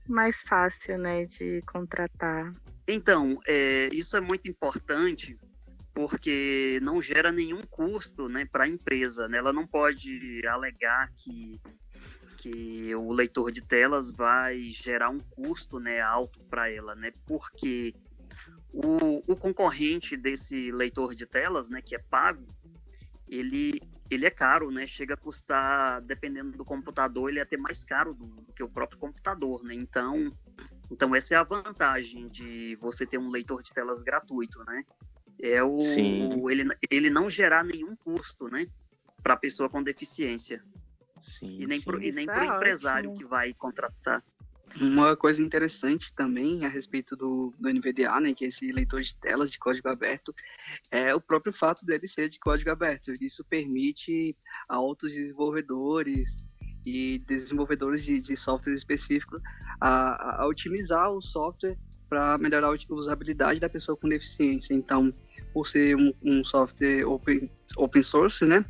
mais 0.07 0.35
fácil, 0.43 0.99
né, 0.99 1.25
de 1.25 1.63
contratar. 1.63 2.53
Então, 2.87 3.39
é, 3.47 3.89
isso 3.91 4.15
é 4.15 4.21
muito 4.21 4.47
importante 4.47 5.35
porque 5.95 6.79
não 6.83 7.01
gera 7.01 7.31
nenhum 7.31 7.63
custo 7.63 8.29
né, 8.29 8.45
para 8.45 8.65
a 8.65 8.67
empresa. 8.67 9.27
Né? 9.27 9.39
Ela 9.39 9.51
não 9.51 9.65
pode 9.65 10.45
alegar 10.45 11.09
que, 11.17 11.59
que 12.41 12.93
o 12.95 13.11
leitor 13.11 13.51
de 13.51 13.61
telas 13.61 14.11
vai 14.11 14.69
gerar 14.69 15.09
um 15.09 15.19
custo 15.19 15.79
né, 15.79 16.01
alto 16.01 16.39
para 16.45 16.69
ela, 16.69 16.95
né? 16.95 17.13
porque 17.25 17.93
o, 18.73 19.23
o, 19.31 19.35
concorrente 19.35 20.15
desse 20.15 20.71
leitor 20.71 21.13
de 21.13 21.25
telas, 21.25 21.69
né, 21.69 21.81
que 21.81 21.93
é 21.93 21.99
pago, 21.99 22.45
ele, 23.27 23.81
ele 24.09 24.25
é 24.25 24.29
caro, 24.29 24.71
né? 24.71 24.85
Chega 24.85 25.13
a 25.13 25.17
custar, 25.17 26.01
dependendo 26.01 26.57
do 26.57 26.65
computador, 26.65 27.29
ele 27.29 27.39
é 27.39 27.41
até 27.41 27.55
mais 27.55 27.83
caro 27.85 28.13
do, 28.13 28.25
do 28.25 28.53
que 28.53 28.61
o 28.61 28.69
próprio 28.69 28.99
computador, 28.99 29.63
né? 29.63 29.73
Então, 29.73 30.33
então 30.89 31.15
essa 31.15 31.35
é 31.35 31.37
a 31.37 31.43
vantagem 31.43 32.27
de 32.27 32.77
você 32.81 33.05
ter 33.05 33.17
um 33.17 33.29
leitor 33.29 33.63
de 33.63 33.71
telas 33.71 34.01
gratuito, 34.01 34.61
né? 34.65 34.83
é 35.41 35.63
o, 35.63 35.77
o 35.77 36.49
ele, 36.49 36.69
ele 36.89 37.09
não 37.09 37.29
gerar 37.29 37.63
nenhum 37.63 37.95
custo, 37.95 38.47
né, 38.47 38.67
para 39.23 39.33
a 39.33 39.37
pessoa 39.37 39.67
com 39.67 39.81
deficiência. 39.81 40.63
Sim, 41.21 41.61
e 41.61 41.67
nem 41.67 41.79
para 41.79 41.97
o 41.97 42.01
é 42.01 42.57
empresário 42.57 43.13
que 43.13 43.23
vai 43.23 43.53
contratar. 43.53 44.23
Uma 44.79 45.17
coisa 45.17 45.41
interessante 45.41 46.13
também 46.15 46.65
a 46.65 46.69
respeito 46.69 47.15
do, 47.15 47.53
do 47.59 47.69
NVDA, 47.69 48.19
né, 48.21 48.33
que 48.33 48.45
é 48.45 48.47
esse 48.47 48.71
leitor 48.71 49.01
de 49.01 49.15
telas 49.17 49.51
de 49.51 49.59
código 49.59 49.89
aberto, 49.89 50.33
é 50.89 51.13
o 51.13 51.19
próprio 51.19 51.53
fato 51.53 51.85
dele 51.85 52.07
ser 52.07 52.29
de 52.29 52.39
código 52.39 52.71
aberto. 52.71 53.11
Isso 53.21 53.43
permite 53.43 54.35
a 54.69 54.79
outros 54.79 55.11
desenvolvedores 55.11 56.45
e 56.85 57.19
desenvolvedores 57.27 58.03
de, 58.03 58.19
de 58.19 58.35
software 58.35 58.73
específico 58.73 59.39
a, 59.79 60.41
a 60.41 60.47
otimizar 60.47 61.11
o 61.11 61.21
software 61.21 61.77
para 62.09 62.37
melhorar 62.37 62.69
a 62.69 62.93
usabilidade 62.93 63.59
da 63.59 63.69
pessoa 63.69 63.95
com 63.95 64.09
deficiência. 64.09 64.73
Então, 64.73 65.13
por 65.53 65.67
ser 65.67 65.95
um, 65.95 66.13
um 66.23 66.43
software 66.43 67.05
open, 67.05 67.51
open 67.77 68.03
source, 68.03 68.45
né? 68.45 68.65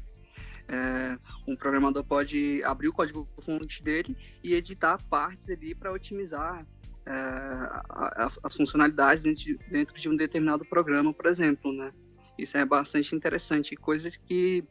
É, 0.72 1.18
um 1.46 1.54
programador 1.54 2.01
pode 2.01 2.63
abrir 2.63 2.88
o 2.88 2.94
código-fonte 2.94 3.84
dele 3.84 4.16
e 4.42 4.54
editar 4.54 4.98
partes 5.10 5.50
ali 5.50 5.75
para 5.75 5.92
otimizar 5.92 6.66
é, 7.06 7.12
a, 7.12 7.84
a, 7.90 8.32
as 8.42 8.56
funcionalidades 8.56 9.22
dentro 9.22 9.44
de, 9.44 9.58
dentro 9.70 10.00
de, 10.00 10.08
um 10.08 10.16
determinado 10.16 10.63
programa, 10.63 11.13
por 11.13 11.25
exemplo, 11.25 11.74
né? 11.74 11.92
Isso 12.38 12.58
é 12.58 12.63
bastante 12.63 13.13
interessante. 13.13 13.75
Coisas 13.75 14.16
que, 14.16 14.63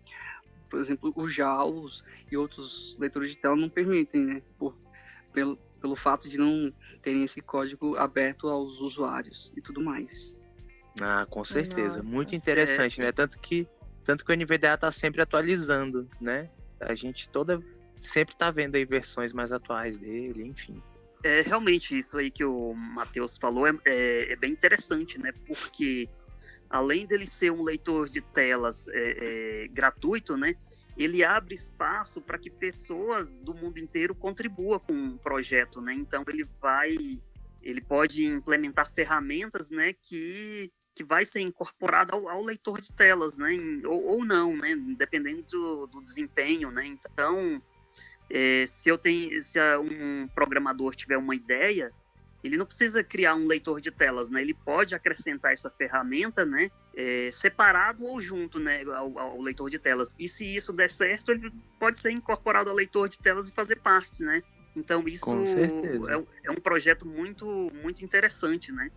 por 0.71 0.81
exemplo, 0.81 1.13
o 1.15 1.29
JAWS 1.29 2.03
e 2.33 2.37
outros 2.37 2.97
leitores 2.99 3.33
de 3.33 3.37
tela 3.37 3.55
não 3.55 3.69
permitem, 3.69 4.25
né? 4.25 4.43
Por, 4.59 4.75
pelo, 5.35 5.59
pelo 5.81 5.97
fato 5.97 6.31
de 6.31 6.39
não 6.39 6.73
terem 7.03 7.25
esse 7.25 7.43
código 7.43 7.97
aberto 7.97 8.49
aos 8.49 8.81
usuários 8.81 9.53
e 9.55 9.61
tudo 9.61 9.83
mais. 9.83 10.35
Ah, 11.01 11.27
com 11.29 11.45
certeza. 11.45 11.99
Nossa. 11.99 12.09
Muito 12.09 12.35
interessante, 12.35 13.01
é. 13.01 13.05
né? 13.05 13.13
Tanto 13.13 13.39
que, 13.39 13.69
tanto 14.05 14.25
que 14.25 14.33
o 14.33 14.37
NVDA 14.37 14.75
está 14.75 14.91
sempre 14.91 15.23
atualizando, 15.23 16.09
né? 16.21 16.49
A 16.81 16.95
gente 16.95 17.29
toda 17.29 17.61
sempre 18.01 18.35
está 18.35 18.51
vendo 18.51 18.77
aí 18.77 18.85
versões 18.85 19.33
mais 19.33 19.53
atuais 19.53 19.99
dele, 19.99 20.47
enfim. 20.47 20.83
É, 21.23 21.43
realmente, 21.43 21.97
isso 21.97 22.17
aí 22.17 22.31
que 22.31 22.45
o 22.45 22.73
Matheus 22.73 23.37
falou 23.37 23.67
é, 23.67 23.73
é, 23.85 24.33
é, 24.33 24.37
bem 24.37 24.53
interessante, 24.53 25.19
né? 25.19 25.33
Porque 25.47 26.09
além 26.69 27.07
dele 27.07 27.27
ser 27.27 27.53
um 27.53 27.63
leitor 27.63 28.09
de 28.09 28.23
telas 28.23 28.89
é, 28.89 29.65
é 29.65 29.69
gratuito, 29.69 30.37
né? 30.37 30.55
Ele 30.97 31.23
abre 31.23 31.55
espaço 31.55 32.21
para 32.21 32.39
que 32.39 32.51
pessoas 32.51 33.39
do 33.39 33.55
mundo 33.55 33.79
inteiro 33.79 34.15
contribuam 34.15 34.79
com 34.79 34.93
o 34.93 34.97
um 34.97 35.19
projeto, 35.19 35.81
né? 35.81 35.93
Então 35.93 36.25
ele 36.27 36.47
vai, 36.61 36.97
ele 37.63 37.81
pode 37.83 38.25
implementar 38.25 38.91
ferramentas, 38.91 39.69
né? 39.69 39.93
Que 39.93 40.73
que 41.01 41.05
vai 41.05 41.25
ser 41.25 41.41
incorporado 41.41 42.15
ao, 42.15 42.29
ao 42.29 42.43
leitor 42.43 42.83
de 42.83 42.93
telas, 42.93 43.39
né? 43.39 43.57
Ou, 43.87 44.05
ou, 44.05 44.25
não, 44.25 44.55
né? 44.55 44.77
Dependendo 44.99 45.43
do, 45.45 45.87
do 45.87 46.03
desempenho, 46.03 46.71
né? 46.71 46.85
Então, 46.85 47.63
é, 48.29 48.67
se 48.67 48.91
eu 48.91 48.99
tenho, 48.99 49.41
se 49.41 49.59
um 49.79 50.29
programador 50.35 50.95
tiver 50.95 51.17
uma 51.17 51.35
ideia, 51.35 51.91
ele 52.45 52.59
não 52.59 52.67
precisa 52.67 53.03
criar 53.03 53.35
um 53.35 53.47
leitor 53.47 53.81
de 53.81 53.91
telas, 53.91 54.29
né? 54.29 54.43
Ele 54.43 54.53
pode 54.53 54.95
acrescentar 54.95 55.55
essa 55.55 55.71
ferramenta, 55.71 56.45
né? 56.45 56.71
É, 56.95 57.31
separado 57.33 58.05
ou 58.05 58.21
junto, 58.21 58.59
né? 58.61 58.83
Ao, 58.85 59.19
ao, 59.19 59.41
leitor 59.41 59.71
de 59.71 59.79
telas. 59.79 60.15
E 60.19 60.29
se 60.29 60.55
isso 60.55 60.71
der 60.71 60.91
certo, 60.91 61.33
ele 61.33 61.51
pode 61.79 61.99
ser 61.99 62.11
incorporado 62.11 62.69
ao 62.69 62.77
leitor 62.77 63.09
de 63.09 63.19
telas 63.19 63.49
e 63.49 63.55
fazer 63.55 63.77
parte, 63.77 64.23
né? 64.23 64.43
Então 64.77 65.03
isso 65.09 65.31
é, 65.57 66.45
é, 66.45 66.51
um 66.51 66.61
projeto 66.61 67.07
muito 67.07 67.73
muito 67.83 68.05
interessante, 68.05 68.71
né? 68.71 68.91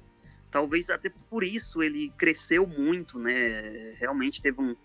Talvez 0.54 0.92
até 0.92 1.10
por 1.32 1.44
isso 1.44 1.82
ele 1.82 2.14
cresceu 2.16 2.68
muito, 2.68 3.18
né? 3.18 3.96
Realmente 3.98 4.40
teve 4.40 4.62
um 4.62 4.76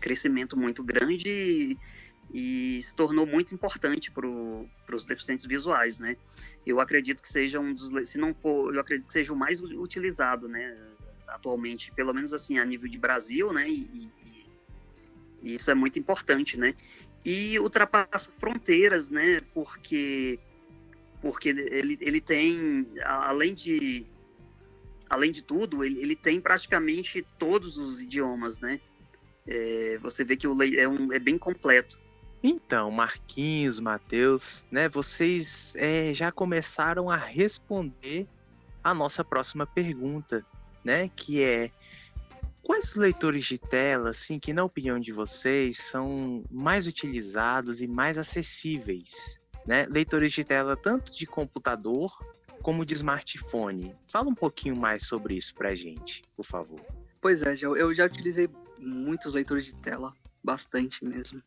crescimento 0.00 0.58
muito 0.58 0.82
grande 0.82 1.78
e, 2.32 2.76
e 2.78 2.82
se 2.82 2.96
tornou 2.96 3.24
muito 3.24 3.54
importante 3.54 4.10
para 4.10 4.26
os 4.26 5.04
deficientes 5.04 5.46
visuais, 5.46 6.00
né? 6.00 6.16
Eu 6.66 6.80
acredito 6.80 7.22
que 7.22 7.28
seja 7.28 7.60
um 7.60 7.72
dos, 7.72 7.92
se 8.08 8.18
não 8.18 8.34
for, 8.34 8.74
eu 8.74 8.80
acredito 8.80 9.06
que 9.06 9.12
seja 9.12 9.32
o 9.32 9.36
mais 9.36 9.60
utilizado, 9.60 10.48
né? 10.48 10.76
Atualmente, 11.28 11.92
pelo 11.92 12.12
menos 12.12 12.34
assim 12.34 12.58
a 12.58 12.64
nível 12.64 12.88
de 12.88 12.98
Brasil, 12.98 13.52
né? 13.52 13.70
E, 13.70 13.82
e, 13.84 14.10
e 15.44 15.54
isso 15.54 15.70
é 15.70 15.74
muito 15.74 15.96
importante, 15.96 16.58
né? 16.58 16.74
E 17.24 17.56
ultrapassa 17.60 18.32
fronteiras, 18.40 19.10
né? 19.10 19.38
Porque 19.54 20.40
porque 21.22 21.48
ele, 21.48 21.96
ele 22.02 22.20
tem, 22.20 22.86
além 23.02 23.54
de 23.54 24.04
além 25.14 25.30
de 25.30 25.42
tudo, 25.42 25.84
ele, 25.84 26.00
ele 26.00 26.16
tem 26.16 26.40
praticamente 26.40 27.26
todos 27.38 27.78
os 27.78 28.00
idiomas, 28.00 28.58
né? 28.58 28.80
É, 29.46 29.98
você 30.02 30.24
vê 30.24 30.36
que 30.36 30.46
o 30.46 30.62
é, 30.62 30.88
um, 30.88 31.12
é 31.12 31.18
bem 31.18 31.38
completo. 31.38 31.98
Então, 32.42 32.90
Marquinhos, 32.90 33.80
Matheus, 33.80 34.66
né, 34.70 34.86
vocês 34.86 35.74
é, 35.76 36.12
já 36.12 36.30
começaram 36.30 37.08
a 37.08 37.16
responder 37.16 38.26
a 38.82 38.92
nossa 38.92 39.24
próxima 39.24 39.66
pergunta, 39.66 40.44
né, 40.84 41.08
que 41.16 41.42
é 41.42 41.70
quais 42.62 42.96
leitores 42.96 43.46
de 43.46 43.56
tela, 43.56 44.10
assim, 44.10 44.38
que 44.38 44.52
na 44.52 44.62
opinião 44.62 44.98
de 44.98 45.10
vocês 45.10 45.78
são 45.78 46.44
mais 46.50 46.86
utilizados 46.86 47.80
e 47.80 47.86
mais 47.86 48.18
acessíveis, 48.18 49.38
né? 49.66 49.86
Leitores 49.88 50.32
de 50.32 50.44
tela 50.44 50.76
tanto 50.76 51.12
de 51.12 51.26
computador 51.26 52.12
como 52.64 52.82
de 52.86 52.94
smartphone. 52.94 53.94
Fala 54.10 54.26
um 54.26 54.34
pouquinho 54.34 54.74
mais 54.74 55.06
sobre 55.06 55.36
isso 55.36 55.54
pra 55.54 55.74
gente, 55.74 56.22
por 56.34 56.46
favor. 56.46 56.80
Pois 57.20 57.42
é, 57.42 57.54
eu 57.60 57.94
já 57.94 58.06
utilizei 58.06 58.48
muitos 58.80 59.34
leitores 59.34 59.66
de 59.66 59.74
tela, 59.76 60.14
bastante 60.42 61.04
mesmo. 61.04 61.42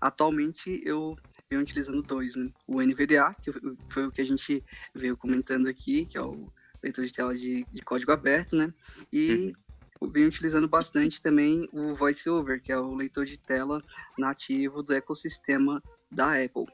Atualmente 0.00 0.80
eu 0.82 1.14
venho 1.50 1.60
utilizando 1.60 2.00
dois, 2.00 2.34
né? 2.36 2.50
O 2.66 2.80
NVDA, 2.80 3.34
que 3.42 3.52
foi 3.90 4.06
o 4.06 4.10
que 4.10 4.22
a 4.22 4.24
gente 4.24 4.64
veio 4.94 5.14
comentando 5.14 5.68
aqui, 5.68 6.06
que 6.06 6.16
é 6.16 6.22
o 6.22 6.50
leitor 6.82 7.04
de 7.04 7.12
tela 7.12 7.36
de, 7.36 7.62
de 7.70 7.82
código 7.82 8.12
aberto, 8.12 8.56
né? 8.56 8.72
E 9.12 9.54
uhum. 10.00 10.10
venho 10.10 10.28
utilizando 10.28 10.66
bastante 10.66 11.20
também 11.20 11.68
o 11.70 11.94
VoiceOver, 11.94 12.62
que 12.62 12.72
é 12.72 12.78
o 12.78 12.94
leitor 12.94 13.26
de 13.26 13.38
tela 13.38 13.82
nativo 14.16 14.82
do 14.82 14.94
ecossistema 14.94 15.82
da 16.10 16.42
Apple. 16.42 16.64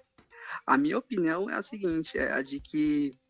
A 0.64 0.78
minha 0.78 0.98
opinião 0.98 1.50
é 1.50 1.54
a 1.54 1.62
seguinte, 1.62 2.16
é 2.16 2.32
a 2.32 2.42
de 2.42 2.60
que 2.60 3.20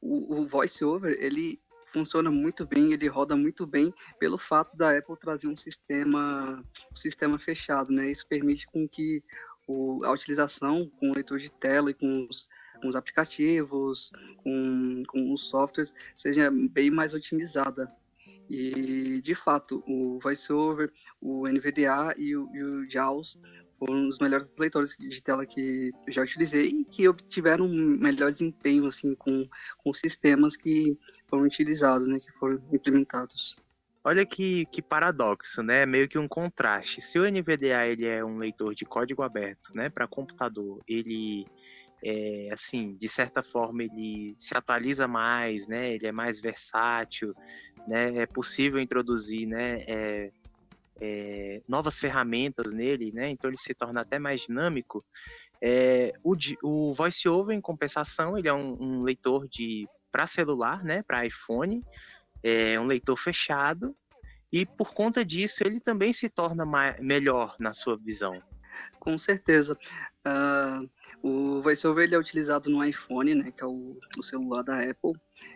o, 0.00 0.40
o 0.40 0.46
voiceover 0.46 1.16
ele 1.20 1.60
funciona 1.92 2.30
muito 2.30 2.66
bem, 2.66 2.92
ele 2.92 3.08
roda 3.08 3.34
muito 3.34 3.66
bem 3.66 3.92
pelo 4.18 4.38
fato 4.38 4.76
da 4.76 4.96
Apple 4.96 5.16
trazer 5.16 5.48
um 5.48 5.56
sistema, 5.56 6.62
um 6.92 6.96
sistema 6.96 7.38
fechado, 7.38 7.92
né? 7.92 8.10
Isso 8.10 8.26
permite 8.26 8.66
com 8.66 8.86
que 8.88 9.22
o, 9.66 10.04
a 10.04 10.12
utilização 10.12 10.90
com 10.98 11.10
o 11.10 11.14
leitor 11.14 11.38
de 11.38 11.50
tela 11.50 11.90
e 11.90 11.94
com 11.94 12.26
os, 12.28 12.48
com 12.80 12.88
os 12.88 12.96
aplicativos, 12.96 14.10
com, 14.38 15.02
com 15.08 15.32
os 15.32 15.48
softwares, 15.48 15.94
seja 16.16 16.50
bem 16.50 16.90
mais 16.90 17.14
otimizada. 17.14 17.90
E, 18.48 19.20
de 19.20 19.34
fato, 19.34 19.84
o 19.86 20.18
VoiceOver, 20.22 20.90
o 21.20 21.46
NVDA 21.46 22.14
e 22.16 22.34
o, 22.34 22.48
e 22.54 22.62
o 22.62 22.90
JAWS 22.90 23.38
foram 23.78 24.08
os 24.08 24.18
melhores 24.18 24.52
leitores 24.58 24.96
de 24.98 25.22
tela 25.22 25.46
que 25.46 25.90
eu 26.06 26.12
já 26.12 26.22
utilizei 26.22 26.66
e 26.66 26.84
que 26.84 27.08
obtiveram 27.08 27.64
um 27.64 27.98
melhor 27.98 28.30
desempenho 28.30 28.86
assim 28.86 29.14
com, 29.14 29.48
com 29.78 29.92
sistemas 29.92 30.56
que 30.56 30.98
foram 31.26 31.44
utilizados, 31.44 32.08
né, 32.08 32.18
que 32.18 32.32
foram 32.32 32.60
implementados. 32.72 33.54
Olha 34.02 34.24
que, 34.24 34.64
que 34.66 34.80
paradoxo, 34.80 35.62
né? 35.62 35.84
Meio 35.84 36.08
que 36.08 36.18
um 36.18 36.26
contraste. 36.26 37.02
Se 37.02 37.18
o 37.18 37.30
NVDA 37.30 37.86
ele 37.86 38.06
é 38.06 38.24
um 38.24 38.38
leitor 38.38 38.74
de 38.74 38.84
código 38.84 39.22
aberto, 39.22 39.74
né, 39.74 39.90
para 39.90 40.08
computador, 40.08 40.80
ele 40.88 41.44
é, 42.02 42.48
assim, 42.52 42.96
de 42.96 43.08
certa 43.08 43.42
forma 43.42 43.82
ele 43.82 44.34
se 44.38 44.56
atualiza 44.56 45.08
mais, 45.08 45.66
né? 45.66 45.94
Ele 45.94 46.06
é 46.06 46.12
mais 46.12 46.38
versátil, 46.38 47.34
né? 47.86 48.18
É 48.18 48.26
possível 48.26 48.78
introduzir, 48.78 49.46
né? 49.46 49.82
É, 49.86 50.30
é, 51.00 51.62
novas 51.68 51.98
ferramentas 51.98 52.72
nele, 52.72 53.12
né? 53.12 53.28
Então 53.30 53.48
ele 53.48 53.58
se 53.58 53.74
torna 53.74 54.00
até 54.00 54.18
mais 54.18 54.42
dinâmico. 54.42 55.04
É, 55.60 56.12
o, 56.22 56.34
o 56.62 56.92
VoiceOver, 56.92 57.56
em 57.56 57.60
compensação, 57.60 58.36
ele 58.36 58.48
é 58.48 58.54
um, 58.54 58.76
um 58.80 59.02
leitor 59.02 59.48
de 59.48 59.88
para 60.10 60.26
celular, 60.26 60.82
né? 60.84 61.02
Para 61.02 61.26
iPhone, 61.26 61.84
é 62.42 62.78
um 62.78 62.86
leitor 62.86 63.16
fechado 63.16 63.94
e 64.52 64.64
por 64.64 64.94
conta 64.94 65.24
disso 65.24 65.62
ele 65.64 65.80
também 65.80 66.12
se 66.12 66.28
torna 66.28 66.64
melhor 67.00 67.54
na 67.58 67.72
sua 67.72 67.96
visão. 67.96 68.42
Com 68.98 69.18
certeza. 69.18 69.76
Uh, 70.26 70.88
o 71.22 71.62
VoiceOver 71.62 72.04
ele 72.04 72.14
é 72.14 72.18
utilizado 72.18 72.70
no 72.70 72.84
iPhone, 72.84 73.34
né, 73.34 73.50
que 73.50 73.62
é 73.62 73.66
o, 73.66 73.98
o, 74.16 74.22
celular 74.22 74.62
da 74.62 74.80
Apple. 74.80 75.12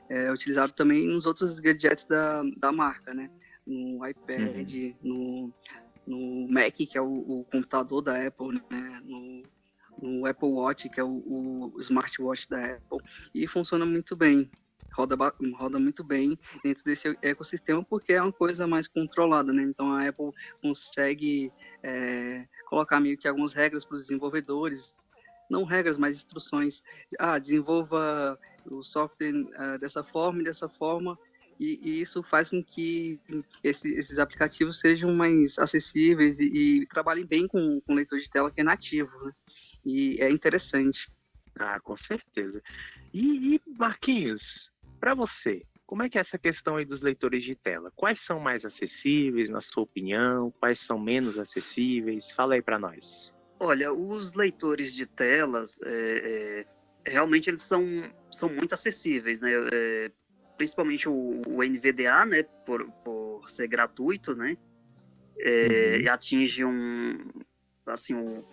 É 0.08 0.30
utilizado 0.32 0.72
também 0.72 1.06
nos 1.06 1.26
outros 1.26 1.58
gadgets 1.58 2.04
da, 2.04 2.42
da 2.56 2.72
marca, 2.72 3.14
né? 3.14 3.30
No 3.66 4.06
iPad, 4.06 4.72
uhum. 4.74 4.94
no, 5.02 5.54
no 6.06 6.48
Mac, 6.52 6.74
que 6.74 6.98
é 6.98 7.00
o, 7.00 7.12
o, 7.12 7.44
computador 7.50 8.02
da 8.02 8.26
Apple, 8.26 8.60
né? 8.70 9.02
No, 9.04 9.42
no 10.00 10.26
Apple 10.26 10.48
Watch, 10.48 10.88
que 10.88 10.98
é 10.98 11.04
o, 11.04 11.72
o 11.74 11.80
smartwatch 11.80 12.48
da 12.48 12.74
Apple. 12.74 12.98
E 13.34 13.46
funciona 13.46 13.86
muito 13.86 14.16
bem 14.16 14.50
roda, 14.92 15.16
roda 15.56 15.78
muito 15.78 16.04
bem 16.04 16.38
dentro 16.62 16.84
desse 16.84 17.16
ecossistema 17.22 17.82
porque 17.82 18.12
é 18.12 18.22
uma 18.22 18.32
coisa 18.32 18.66
mais 18.66 18.86
controlada, 18.86 19.52
né? 19.52 19.62
Então 19.62 19.92
a 19.92 20.06
Apple 20.06 20.30
consegue 20.60 21.52
é, 21.82 22.46
colocar 22.68 23.00
meio 23.00 23.16
que 23.16 23.26
algumas 23.26 23.52
regras 23.52 23.84
para 23.84 23.96
os 23.96 24.02
desenvolvedores, 24.02 24.94
não 25.50 25.64
regras, 25.64 25.98
mas 25.98 26.16
instruções. 26.16 26.82
Ah, 27.18 27.38
desenvolva 27.38 28.38
o 28.70 28.82
software 28.82 29.34
uh, 29.34 29.78
dessa 29.78 30.02
forma 30.04 30.40
e 30.40 30.44
dessa 30.44 30.68
forma 30.68 31.18
e, 31.62 31.80
e, 31.80 32.00
isso 32.00 32.24
faz 32.24 32.48
com 32.48 32.62
que 32.62 33.20
esse, 33.62 33.88
esses 33.94 34.18
aplicativos 34.18 34.80
sejam 34.80 35.14
mais 35.14 35.56
acessíveis 35.60 36.40
e, 36.40 36.46
e 36.46 36.86
trabalhem 36.86 37.24
bem 37.24 37.46
com, 37.46 37.80
com 37.82 37.94
leitor 37.94 38.18
de 38.18 38.28
tela 38.28 38.50
que 38.50 38.60
é 38.60 38.64
nativo, 38.64 39.12
né? 39.24 39.32
E 39.84 40.20
é 40.20 40.28
interessante. 40.28 41.08
Ah, 41.56 41.78
com 41.78 41.96
certeza. 41.96 42.60
E, 43.14 43.54
e 43.54 43.60
Marquinhos, 43.78 44.42
para 44.98 45.14
você, 45.14 45.62
como 45.86 46.02
é 46.02 46.10
que 46.10 46.18
é 46.18 46.22
essa 46.22 46.36
questão 46.36 46.76
aí 46.76 46.84
dos 46.84 47.00
leitores 47.00 47.44
de 47.44 47.54
tela? 47.54 47.92
Quais 47.94 48.20
são 48.24 48.40
mais 48.40 48.64
acessíveis, 48.64 49.48
na 49.48 49.60
sua 49.60 49.84
opinião? 49.84 50.50
Quais 50.58 50.80
são 50.80 50.98
menos 50.98 51.38
acessíveis? 51.38 52.32
Fala 52.32 52.54
aí 52.54 52.62
para 52.62 52.78
nós. 52.78 53.32
Olha, 53.60 53.92
os 53.92 54.34
leitores 54.34 54.92
de 54.92 55.06
telas, 55.06 55.78
é, 55.84 56.66
é, 57.06 57.10
realmente 57.10 57.48
eles 57.48 57.62
são, 57.62 57.84
são 58.32 58.48
muito 58.48 58.72
acessíveis, 58.72 59.40
né? 59.40 59.52
É, 59.72 60.10
principalmente 60.62 61.08
o, 61.08 61.42
o, 61.48 61.64
NVDA, 61.64 62.24
né? 62.24 62.44
Por, 62.64 62.88
por 63.04 63.50
ser 63.50 63.66
gratuito, 63.66 64.32
né? 64.32 64.56
É, 65.40 65.96
uhum. 65.96 66.02
E 66.02 66.08
atinge 66.08 66.64
um, 66.64 67.18
assim, 67.84 68.14
um, 68.14 68.44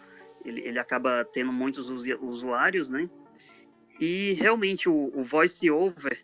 ele, 0.43 0.61
ele 0.61 0.79
acaba 0.79 1.23
tendo 1.23 1.53
muitos 1.53 1.87
usuários, 1.87 2.89
né? 2.89 3.07
E 3.99 4.33
realmente 4.33 4.89
o, 4.89 5.11
o 5.13 5.21
voice 5.21 5.69
over 5.69 6.19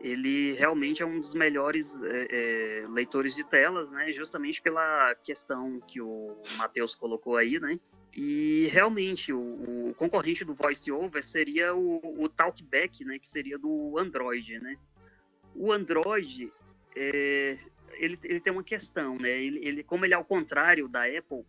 ele 0.00 0.54
realmente 0.54 1.02
é 1.02 1.06
um 1.06 1.20
dos 1.20 1.34
melhores 1.34 2.02
é, 2.02 2.28
é, 2.30 2.88
leitores 2.88 3.34
de 3.34 3.44
telas, 3.44 3.90
né? 3.90 4.10
Justamente 4.10 4.62
pela 4.62 5.14
questão 5.16 5.78
que 5.80 6.00
o 6.00 6.36
Matheus 6.56 6.94
colocou 6.94 7.36
aí, 7.36 7.60
né? 7.60 7.78
E 8.16 8.66
realmente 8.72 9.32
o, 9.32 9.90
o 9.90 9.94
concorrente 9.94 10.44
do 10.44 10.54
VoiceOver 10.54 11.22
seria 11.22 11.74
o, 11.74 12.00
o, 12.18 12.28
Talkback, 12.28 13.04
né? 13.04 13.18
Que 13.18 13.28
seria 13.28 13.58
do 13.58 13.98
Android, 13.98 14.58
né? 14.58 14.76
O 15.54 15.70
Android, 15.70 16.50
é, 16.96 17.58
ele, 17.92 18.18
ele 18.24 18.40
tem 18.40 18.52
uma 18.52 18.64
questão, 18.64 19.18
né? 19.18 19.30
Ele, 19.30 19.58
ele, 19.62 19.84
como 19.84 20.06
ele 20.06 20.14
é 20.14 20.16
ao 20.16 20.24
contrário 20.24 20.88
da 20.88 21.04
Apple, 21.04 21.44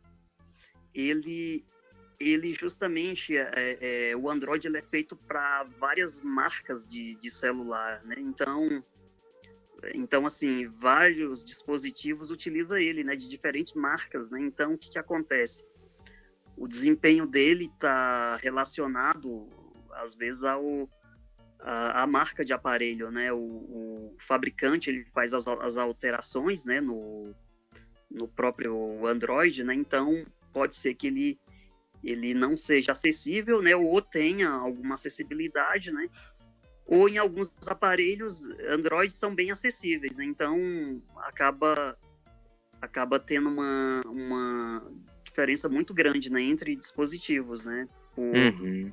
ele 0.94 1.64
ele 2.22 2.54
justamente 2.54 3.36
é, 3.36 4.12
é, 4.12 4.16
o 4.16 4.30
Android 4.30 4.68
ele 4.68 4.78
é 4.78 4.82
feito 4.82 5.16
para 5.16 5.64
várias 5.80 6.22
marcas 6.22 6.88
de, 6.88 7.16
de 7.16 7.32
celular, 7.32 8.04
né? 8.04 8.16
Então, 8.20 8.84
então 9.94 10.26
assim, 10.26 10.68
vários 10.68 11.44
dispositivos 11.44 12.30
utilizam 12.30 12.78
ele, 12.78 13.04
né? 13.04 13.16
De 13.16 13.28
diferentes 13.28 13.74
marcas, 13.74 14.30
né? 14.30 14.40
Então, 14.40 14.74
o 14.74 14.78
que, 14.78 14.92
que 14.92 15.00
acontece? 15.00 15.66
O 16.56 16.68
desempenho 16.68 17.26
dele 17.26 17.66
está 17.66 18.36
relacionado, 18.36 19.50
às 19.94 20.14
vezes, 20.14 20.44
ao 20.44 20.88
a, 21.60 22.04
a, 22.04 22.08
marca 22.08 22.46
de 22.46 22.54
aparelho, 22.54 23.10
né? 23.10 23.34
O, 23.34 23.38
o 23.38 24.16
fabricante 24.20 24.90
ele 24.90 25.06
faz 25.06 25.34
as, 25.34 25.48
as 25.48 25.78
alterações, 25.78 26.64
né? 26.66 26.80
No, 26.80 27.34
no 28.10 28.28
próprio 28.28 29.08
Android, 29.08 29.64
né? 29.64 29.74
Então, 29.74 30.24
pode 30.54 30.76
ser 30.76 30.94
que 30.94 31.08
ele 31.08 31.40
ele 32.04 32.34
não 32.34 32.58
seja 32.58 32.92
acessível, 32.92 33.62
né, 33.62 33.76
ou 33.76 34.02
tenha 34.02 34.50
alguma 34.50 34.96
acessibilidade, 34.96 35.92
né, 35.92 36.10
ou 36.86 37.08
em 37.08 37.18
alguns 37.18 37.56
aparelhos 37.68 38.50
Android 38.68 39.14
são 39.14 39.34
bem 39.34 39.52
acessíveis, 39.52 40.18
né, 40.18 40.26
então 40.26 41.02
acaba 41.18 41.98
acaba 42.82 43.20
tendo 43.20 43.48
uma, 43.48 44.02
uma 44.06 44.92
diferença 45.24 45.70
muito 45.70 45.94
grande 45.94 46.32
né, 46.32 46.42
entre 46.42 46.76
dispositivos, 46.76 47.64
né, 47.64 47.88
por, 48.16 48.36
uhum. 48.36 48.92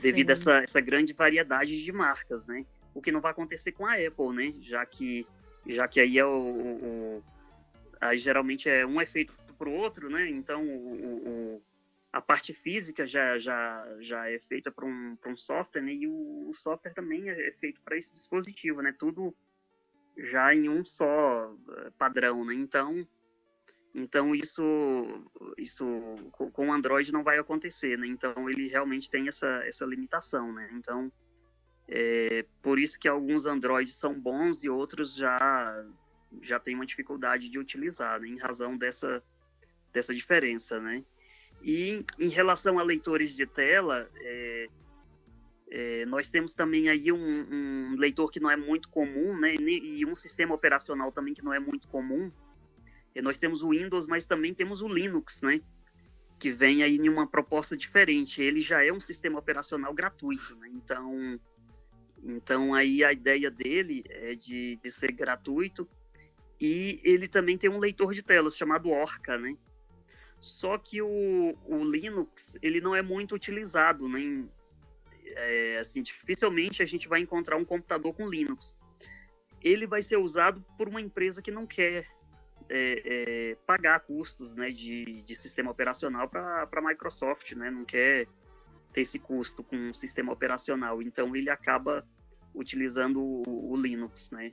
devido 0.00 0.30
a 0.30 0.32
essa, 0.32 0.58
essa 0.58 0.80
grande 0.80 1.12
variedade 1.12 1.84
de 1.84 1.92
marcas, 1.92 2.46
né, 2.46 2.64
o 2.94 3.02
que 3.02 3.12
não 3.12 3.20
vai 3.20 3.32
acontecer 3.32 3.72
com 3.72 3.84
a 3.84 3.94
Apple, 3.94 4.34
né, 4.34 4.54
já 4.60 4.84
que 4.86 5.26
já 5.66 5.86
que 5.86 6.00
aí 6.00 6.18
é 6.18 6.24
o, 6.24 6.30
o, 6.30 6.84
o 7.18 7.24
aí 8.00 8.16
geralmente 8.16 8.70
é 8.70 8.86
um 8.86 9.02
efeito 9.02 9.34
para 9.58 9.68
o 9.68 9.74
outro, 9.74 10.08
né, 10.08 10.30
então 10.30 10.64
o, 10.64 11.56
o 11.56 11.62
a 12.18 12.20
parte 12.20 12.52
física 12.52 13.06
já, 13.06 13.38
já, 13.38 13.86
já 14.00 14.28
é 14.28 14.40
feita 14.40 14.72
para 14.72 14.84
um, 14.84 15.16
um 15.24 15.36
software, 15.36 15.82
né? 15.82 15.92
E 15.92 16.08
o, 16.08 16.48
o 16.48 16.52
software 16.52 16.92
também 16.92 17.30
é 17.30 17.52
feito 17.52 17.80
para 17.82 17.96
esse 17.96 18.12
dispositivo, 18.12 18.82
né? 18.82 18.92
Tudo 18.98 19.32
já 20.16 20.52
em 20.52 20.68
um 20.68 20.84
só 20.84 21.54
eh, 21.70 21.92
padrão, 21.96 22.44
né? 22.44 22.54
Então, 22.54 23.06
então 23.94 24.34
isso, 24.34 24.64
isso 25.56 25.86
com 26.32 26.66
o 26.68 26.72
Android 26.72 27.12
não 27.12 27.22
vai 27.22 27.38
acontecer, 27.38 27.96
né? 27.96 28.08
Então 28.08 28.50
ele 28.50 28.66
realmente 28.66 29.08
tem 29.08 29.28
essa, 29.28 29.46
essa 29.64 29.86
limitação, 29.86 30.52
né? 30.52 30.68
Então, 30.72 31.12
é 31.86 32.44
por 32.60 32.80
isso 32.80 32.98
que 32.98 33.06
alguns 33.06 33.46
Androids 33.46 33.94
são 33.94 34.12
bons 34.20 34.64
e 34.64 34.68
outros 34.68 35.14
já 35.14 35.86
já 36.42 36.58
tem 36.58 36.74
uma 36.74 36.84
dificuldade 36.84 37.48
de 37.48 37.58
utilizar, 37.58 38.20
né? 38.20 38.28
em 38.28 38.38
razão 38.38 38.76
dessa 38.76 39.22
dessa 39.92 40.12
diferença, 40.12 40.80
né? 40.80 41.04
E 41.62 42.04
em 42.18 42.28
relação 42.28 42.78
a 42.78 42.82
leitores 42.82 43.34
de 43.34 43.46
tela, 43.46 44.08
é, 44.16 44.68
é, 45.70 46.06
nós 46.06 46.30
temos 46.30 46.54
também 46.54 46.88
aí 46.88 47.12
um, 47.12 47.18
um, 47.18 47.96
leitor 47.96 48.30
que 48.30 48.40
não 48.40 48.50
é 48.50 48.56
muito 48.56 48.88
comum, 48.88 49.36
né? 49.38 49.54
E 49.54 50.04
um 50.06 50.14
sistema 50.14 50.54
operacional 50.54 51.12
também 51.12 51.34
que 51.34 51.44
não 51.44 51.52
é 51.52 51.58
muito 51.58 51.88
comum. 51.88 52.30
E 53.14 53.20
nós 53.20 53.38
temos 53.38 53.62
o 53.62 53.70
Windows, 53.70 54.06
mas 54.06 54.24
também 54.24 54.54
temos 54.54 54.80
o 54.80 54.88
Linux, 54.88 55.40
né? 55.42 55.60
Que 56.38 56.52
vem 56.52 56.82
aí 56.82 56.96
em 56.96 57.08
uma 57.08 57.26
proposta 57.26 57.76
diferente. 57.76 58.40
Ele 58.40 58.60
já 58.60 58.84
é 58.84 58.92
um 58.92 59.00
sistema 59.00 59.38
operacional 59.38 59.92
gratuito, 59.92 60.54
né? 60.56 60.70
Então, 60.72 61.40
então 62.22 62.74
aí 62.74 63.02
a 63.04 63.12
ideia 63.12 63.50
dele 63.50 64.04
é 64.08 64.34
de, 64.34 64.76
de 64.76 64.90
ser 64.90 65.12
gratuito. 65.12 65.88
E 66.60 67.00
ele 67.04 67.28
também 67.28 67.58
tem 67.58 67.68
um 67.68 67.78
leitor 67.78 68.14
de 68.14 68.22
telas 68.22 68.56
chamado 68.56 68.88
Orca, 68.88 69.36
né? 69.36 69.56
Só 70.40 70.78
que 70.78 71.02
o, 71.02 71.56
o 71.66 71.84
Linux 71.84 72.56
ele 72.62 72.80
não 72.80 72.94
é 72.94 73.02
muito 73.02 73.34
utilizado, 73.34 74.08
nem 74.08 74.48
é, 75.24 75.78
assim 75.78 76.02
dificilmente 76.02 76.82
a 76.82 76.86
gente 76.86 77.08
vai 77.08 77.20
encontrar 77.20 77.56
um 77.56 77.64
computador 77.64 78.14
com 78.14 78.28
Linux. 78.28 78.76
Ele 79.62 79.86
vai 79.86 80.00
ser 80.02 80.16
usado 80.16 80.64
por 80.76 80.88
uma 80.88 81.00
empresa 81.00 81.42
que 81.42 81.50
não 81.50 81.66
quer 81.66 82.06
é, 82.68 83.02
é, 83.50 83.56
pagar 83.66 84.00
custos 84.00 84.54
né, 84.54 84.70
de, 84.70 85.22
de 85.22 85.34
sistema 85.34 85.70
operacional 85.70 86.28
para 86.28 86.68
a 86.70 86.80
Microsoft, 86.80 87.52
né, 87.52 87.70
não 87.70 87.84
quer 87.84 88.28
ter 88.92 89.00
esse 89.00 89.18
custo 89.18 89.64
com 89.64 89.76
um 89.76 89.94
sistema 89.94 90.32
operacional. 90.32 91.02
Então 91.02 91.34
ele 91.34 91.50
acaba 91.50 92.06
utilizando 92.54 93.20
o, 93.20 93.72
o 93.72 93.76
Linux, 93.76 94.30
né? 94.30 94.52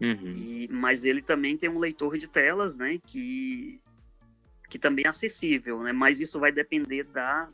Uhum. 0.00 0.36
E, 0.36 0.68
mas 0.68 1.04
ele 1.04 1.22
também 1.22 1.56
tem 1.56 1.68
um 1.68 1.78
leitor 1.78 2.18
de 2.18 2.28
telas, 2.28 2.76
né? 2.76 2.98
Que 3.06 3.80
que 4.74 4.78
também 4.80 5.04
é 5.06 5.08
acessível, 5.08 5.84
né? 5.84 5.92
Mas 5.92 6.18
isso 6.18 6.40
vai 6.40 6.50
depender 6.50 7.04
da 7.04 7.48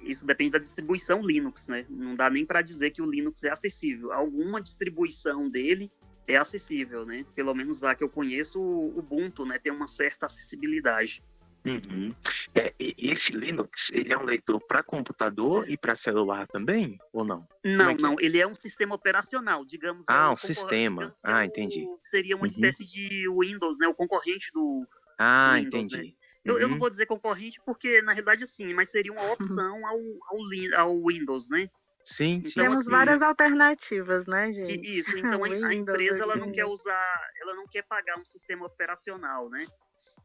isso 0.00 0.24
depende 0.24 0.52
da 0.52 0.60
distribuição 0.60 1.20
Linux, 1.20 1.66
né? 1.66 1.84
Não 1.90 2.14
dá 2.14 2.30
nem 2.30 2.46
para 2.46 2.62
dizer 2.62 2.92
que 2.92 3.02
o 3.02 3.10
Linux 3.10 3.42
é 3.42 3.50
acessível. 3.50 4.12
Alguma 4.12 4.62
distribuição 4.62 5.50
dele 5.50 5.90
é 6.24 6.36
acessível, 6.36 7.04
né? 7.04 7.26
Pelo 7.34 7.52
menos 7.52 7.82
a 7.82 7.96
que 7.96 8.04
eu 8.04 8.08
conheço, 8.08 8.60
o 8.60 8.96
Ubuntu, 8.96 9.44
né, 9.44 9.58
tem 9.58 9.72
uma 9.72 9.88
certa 9.88 10.26
acessibilidade. 10.26 11.20
Uhum. 11.64 12.14
É, 12.54 12.72
esse 12.78 13.32
Linux, 13.32 13.90
ele 13.92 14.12
é 14.12 14.16
um 14.16 14.22
leitor 14.22 14.60
para 14.68 14.84
computador 14.84 15.68
e 15.68 15.76
para 15.76 15.96
celular 15.96 16.46
também, 16.46 16.96
ou 17.12 17.24
não? 17.24 17.44
Não, 17.64 17.90
é 17.90 17.96
não, 17.96 18.12
é? 18.12 18.16
ele 18.20 18.38
é 18.38 18.46
um 18.46 18.54
sistema 18.54 18.94
operacional, 18.94 19.64
digamos. 19.64 20.08
Ah, 20.08 20.28
é 20.28 20.32
um 20.32 20.36
sistema. 20.36 21.10
Ah, 21.24 21.42
é 21.42 21.46
entendi. 21.46 21.82
O, 21.82 21.98
seria 22.04 22.36
uma 22.36 22.42
uhum. 22.42 22.46
espécie 22.46 22.86
de 22.86 23.28
Windows, 23.28 23.78
né? 23.80 23.88
O 23.88 23.94
concorrente 23.94 24.52
do, 24.52 24.86
ah, 25.18 25.54
do 25.54 25.64
Windows, 25.64 25.86
entendi. 25.86 26.08
Né? 26.10 26.15
Eu, 26.46 26.54
uhum. 26.54 26.60
eu, 26.60 26.68
não 26.68 26.74
uhum. 26.74 26.78
vou 26.78 26.88
dizer 26.88 27.06
concorrente 27.06 27.60
porque, 27.64 28.00
na 28.02 28.12
realidade, 28.12 28.46
sim, 28.46 28.72
mas 28.72 28.90
seria 28.90 29.12
uma 29.12 29.32
opção 29.32 29.86
ao, 29.86 29.98
ao, 29.98 30.80
ao 30.80 31.06
Windows, 31.06 31.50
né? 31.50 31.68
Sim, 32.04 32.40
sim. 32.44 32.50
Então, 32.50 32.64
Temos 32.64 32.80
assim, 32.80 32.90
várias 32.90 33.20
alternativas, 33.20 34.26
né, 34.26 34.52
gente? 34.52 34.98
Isso, 34.98 35.10
então 35.18 35.42
a, 35.42 35.48
a, 35.48 35.74
empresa 35.74 36.22
ela 36.22 36.36
não 36.36 36.52
quer 36.52 36.64
usar, 36.64 37.30
ela 37.42 37.54
não 37.54 37.66
quer 37.66 37.82
pagar 37.82 38.16
um 38.16 38.24
sistema 38.24 38.64
operacional, 38.64 39.50
né? 39.50 39.66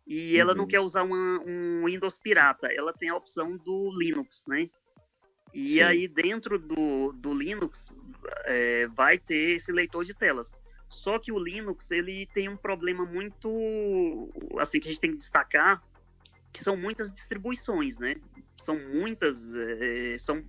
E 0.06 0.38
ela 0.38 0.54
não 0.54 0.64
uhum. 0.64 0.68
quer 0.68 0.80
usar 0.80 1.04
uma, 1.04 1.42
um 1.44 1.86
Windows 1.86 2.18
pirata, 2.20 2.68
ela 2.72 2.94
tem 2.94 3.10
a 3.10 3.16
opção 3.16 3.58
do 3.58 3.92
Linux, 3.98 4.46
né? 4.48 4.70
E 5.54 5.68
sim. 5.68 5.82
aí 5.82 6.08
dentro 6.08 6.58
do, 6.58 7.12
do 7.14 7.34
Linux 7.34 7.90
é, 8.46 8.88
vai 8.88 9.18
ter 9.18 9.56
esse 9.56 9.72
leitor 9.72 10.06
de 10.06 10.14
telas. 10.14 10.52
Só 10.88 11.18
que 11.18 11.32
o 11.32 11.40
Linux 11.40 11.92
ele 11.92 12.28
tem 12.28 12.50
um 12.50 12.58
problema 12.58 13.06
muito 13.06 14.30
assim 14.60 14.80
que 14.80 14.88
a 14.88 14.92
gente 14.92 15.02
tem 15.02 15.12
que 15.12 15.18
destacar, 15.18 15.82
que 16.52 16.62
são 16.62 16.76
muitas 16.76 17.12
distribuições, 17.12 17.98
né? 17.98 18.16
São 18.58 18.78
muitas, 18.78 19.56
é, 19.56 20.18
são 20.18 20.44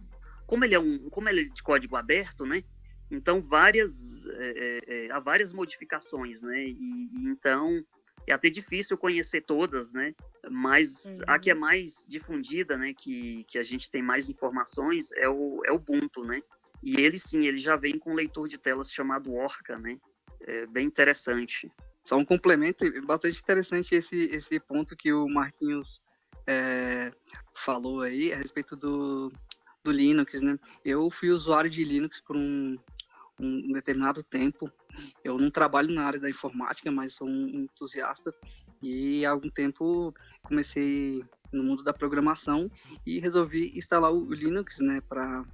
como 0.47 0.65
ele 0.65 0.75
é 0.75 0.81
um, 0.81 1.09
como 1.09 1.29
ele 1.29 1.43
é 1.43 1.45
de 1.45 1.62
código 1.62 1.97
aberto, 1.97 2.45
né? 2.45 2.65
Então 3.11 3.41
várias, 3.41 4.27
é, 4.27 4.81
é, 4.87 5.12
há 5.12 5.21
várias 5.21 5.53
modificações, 5.53 6.43
né? 6.43 6.65
E, 6.65 7.09
e, 7.12 7.29
então 7.29 7.85
é 8.27 8.33
até 8.33 8.49
difícil 8.49 8.97
conhecer 8.97 9.43
todas, 9.43 9.93
né? 9.93 10.15
Mas 10.51 11.19
uhum. 11.19 11.25
a 11.27 11.38
que 11.38 11.51
é 11.51 11.55
mais 11.55 12.05
difundida, 12.09 12.77
né? 12.77 12.93
Que, 12.97 13.45
que 13.45 13.59
a 13.59 13.62
gente 13.62 13.91
tem 13.91 14.03
mais 14.03 14.29
informações 14.29 15.12
é 15.12 15.29
o, 15.29 15.62
é 15.65 15.73
o 15.73 15.77
Ubuntu, 15.77 16.25
né? 16.25 16.43
E 16.83 16.97
ele 17.01 17.19
sim, 17.19 17.47
ele 17.47 17.59
já 17.59 17.77
vem 17.77 17.99
com 17.99 18.12
um 18.12 18.15
leitor 18.15 18.49
de 18.49 18.59
telas 18.59 18.93
chamado 18.93 19.33
Orca, 19.33 19.79
né? 19.79 19.99
É 20.41 20.67
bem 20.67 20.87
interessante. 20.87 21.71
Só 22.05 22.17
um 22.17 22.25
complemento, 22.25 22.85
bastante 23.07 23.41
interessante 23.41 23.95
esse, 23.95 24.17
esse 24.17 24.59
ponto 24.59 24.97
que 24.97 25.12
o 25.12 25.29
Marquinhos 25.29 26.01
é, 26.47 27.12
falou 27.55 28.01
aí 28.01 28.33
a 28.33 28.37
respeito 28.37 28.75
do, 28.77 29.33
do 29.85 29.93
Linux, 29.93 30.43
né? 30.43 30.59
Eu 30.85 31.11
fui 31.11 31.31
usuário 31.31 31.71
de 31.71 31.85
Linux 31.85 32.21
por 32.21 32.37
um, 32.37 32.77
um 33.38 33.73
determinado 33.73 34.23
tempo. 34.23 34.71
Eu 35.23 35.38
não 35.38 35.51
trabalho 35.51 35.93
na 35.93 36.05
área 36.05 36.21
da 36.21 36.29
informática, 36.29 36.91
mas 36.91 37.15
sou 37.15 37.29
um 37.29 37.49
entusiasta. 37.49 38.35
E 38.83 39.25
há 39.25 39.31
algum 39.31 39.49
tempo 39.49 40.12
comecei 40.43 41.25
no 41.53 41.62
mundo 41.62 41.83
da 41.83 41.93
programação 41.93 42.71
e 43.07 43.21
resolvi 43.21 43.73
instalar 43.77 44.12
o 44.12 44.33
Linux, 44.33 44.79
né, 44.81 45.01
para 45.03 45.45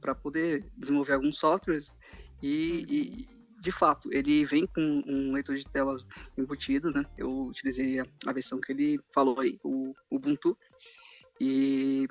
para 0.00 0.14
poder 0.14 0.70
desenvolver 0.76 1.14
alguns 1.14 1.38
softwares 1.38 1.96
e, 2.42 2.84
e, 2.86 3.28
de 3.64 3.72
fato 3.72 4.12
ele 4.12 4.44
vem 4.44 4.66
com 4.66 5.02
um 5.06 5.32
leitor 5.32 5.56
de 5.56 5.64
telas 5.64 6.06
embutido, 6.36 6.90
né? 6.90 7.02
Eu 7.16 7.46
utilizei 7.46 7.98
a, 7.98 8.32
versão 8.32 8.60
que 8.60 8.70
ele 8.70 9.00
falou 9.12 9.40
aí, 9.40 9.58
o 9.64 9.94
Ubuntu 10.10 10.56
e 11.40 12.06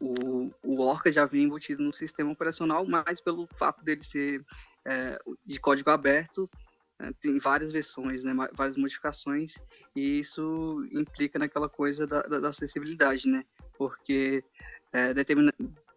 o, 0.00 0.50
o 0.64 0.80
Orca 0.82 1.12
já 1.12 1.24
vinha 1.26 1.44
embutido 1.44 1.82
no 1.82 1.92
sistema 1.92 2.32
operacional, 2.32 2.84
mas 2.84 3.20
pelo 3.20 3.46
fato 3.56 3.84
dele 3.84 4.02
ser 4.02 4.44
é, 4.84 5.16
de 5.46 5.60
código 5.60 5.90
aberto, 5.90 6.50
é, 6.98 7.12
tem 7.22 7.38
várias 7.38 7.70
versões, 7.70 8.24
né, 8.24 8.34
várias 8.52 8.76
modificações, 8.76 9.54
e 9.94 10.18
isso 10.18 10.84
implica 10.90 11.38
naquela 11.38 11.68
coisa 11.68 12.04
da, 12.04 12.22
da, 12.22 12.40
da 12.40 12.48
acessibilidade, 12.48 13.28
né? 13.28 13.44
Porque 13.78 14.42
é, 14.92 15.14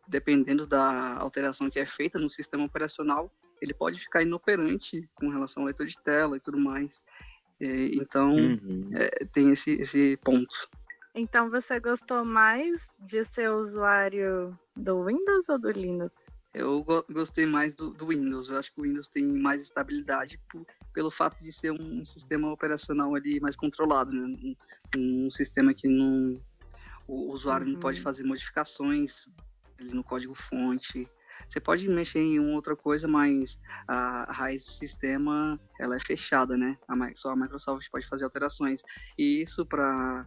dependendo 0.08 0.68
da 0.68 1.18
alteração 1.18 1.70
que 1.70 1.80
é 1.80 1.86
feita 1.86 2.20
no 2.20 2.30
sistema 2.30 2.64
operacional, 2.64 3.34
ele 3.64 3.74
pode 3.74 3.98
ficar 4.00 4.22
inoperante 4.22 5.10
com 5.16 5.30
relação 5.30 5.64
ao 5.64 5.68
leitor 5.68 5.88
de 5.88 5.98
tela 6.04 6.36
e 6.36 6.40
tudo 6.40 6.60
mais. 6.60 7.02
então, 7.60 8.36
uhum. 8.36 8.86
É, 8.94 9.26
tem 9.26 9.52
esse, 9.52 9.72
esse 9.72 10.18
ponto. 10.18 10.70
Então 11.16 11.50
você 11.50 11.80
gostou 11.80 12.26
mais 12.26 12.98
de 13.00 13.24
ser 13.24 13.50
usuário 13.50 14.58
do 14.76 15.06
Windows 15.06 15.48
ou 15.48 15.58
do 15.58 15.72
Linux? 15.72 16.30
Eu 16.54 16.84
go 16.84 17.04
gostei 17.10 17.46
mais 17.46 17.74
do, 17.74 17.92
do, 17.92 18.08
Windows. 18.08 18.50
Eu 18.50 18.58
acho 18.58 18.74
que 18.74 18.82
o 18.82 18.84
Windows 18.84 19.08
tem 19.08 19.24
mais 19.24 19.64
estabilidade 19.64 20.40
pelo 20.94 21.10
fato 21.10 21.42
de 21.42 21.52
ser 21.52 21.72
um 21.72 22.04
sistema 22.04 22.52
operacional 22.52 23.16
ali 23.16 23.40
mais 23.40 23.56
controlado, 23.56 24.12
né? 24.12 24.22
um, 24.22 24.56
um 24.98 25.30
sistema 25.32 25.74
que 25.74 25.88
não, 25.88 26.40
o 27.08 27.32
usuário 27.32 27.66
uhum. 27.66 27.74
não 27.74 27.80
pode 27.80 27.98
uhum. 27.98 28.04
fazer 28.04 28.24
modificações 28.24 29.26
ali 29.80 29.94
no 29.94 30.04
código 30.04 30.36
fonte. 30.36 31.08
Você 31.50 31.60
pode 31.60 31.88
mexer 31.88 32.20
em 32.20 32.40
uma 32.40 32.56
outra 32.56 32.76
coisa, 32.76 33.08
mas 33.08 33.60
a 33.88 34.32
raiz 34.32 34.66
do 34.66 34.72
sistema 34.72 35.60
ela 35.80 35.96
é 35.96 36.00
fechada, 36.00 36.58
né? 36.58 36.78
A, 36.88 36.96
só 37.16 37.32
a 37.32 37.36
Microsoft 37.36 37.90
pode 37.92 38.08
fazer 38.08 38.24
alterações. 38.24 38.82
E 39.18 39.42
isso 39.42 39.66
para 39.66 40.26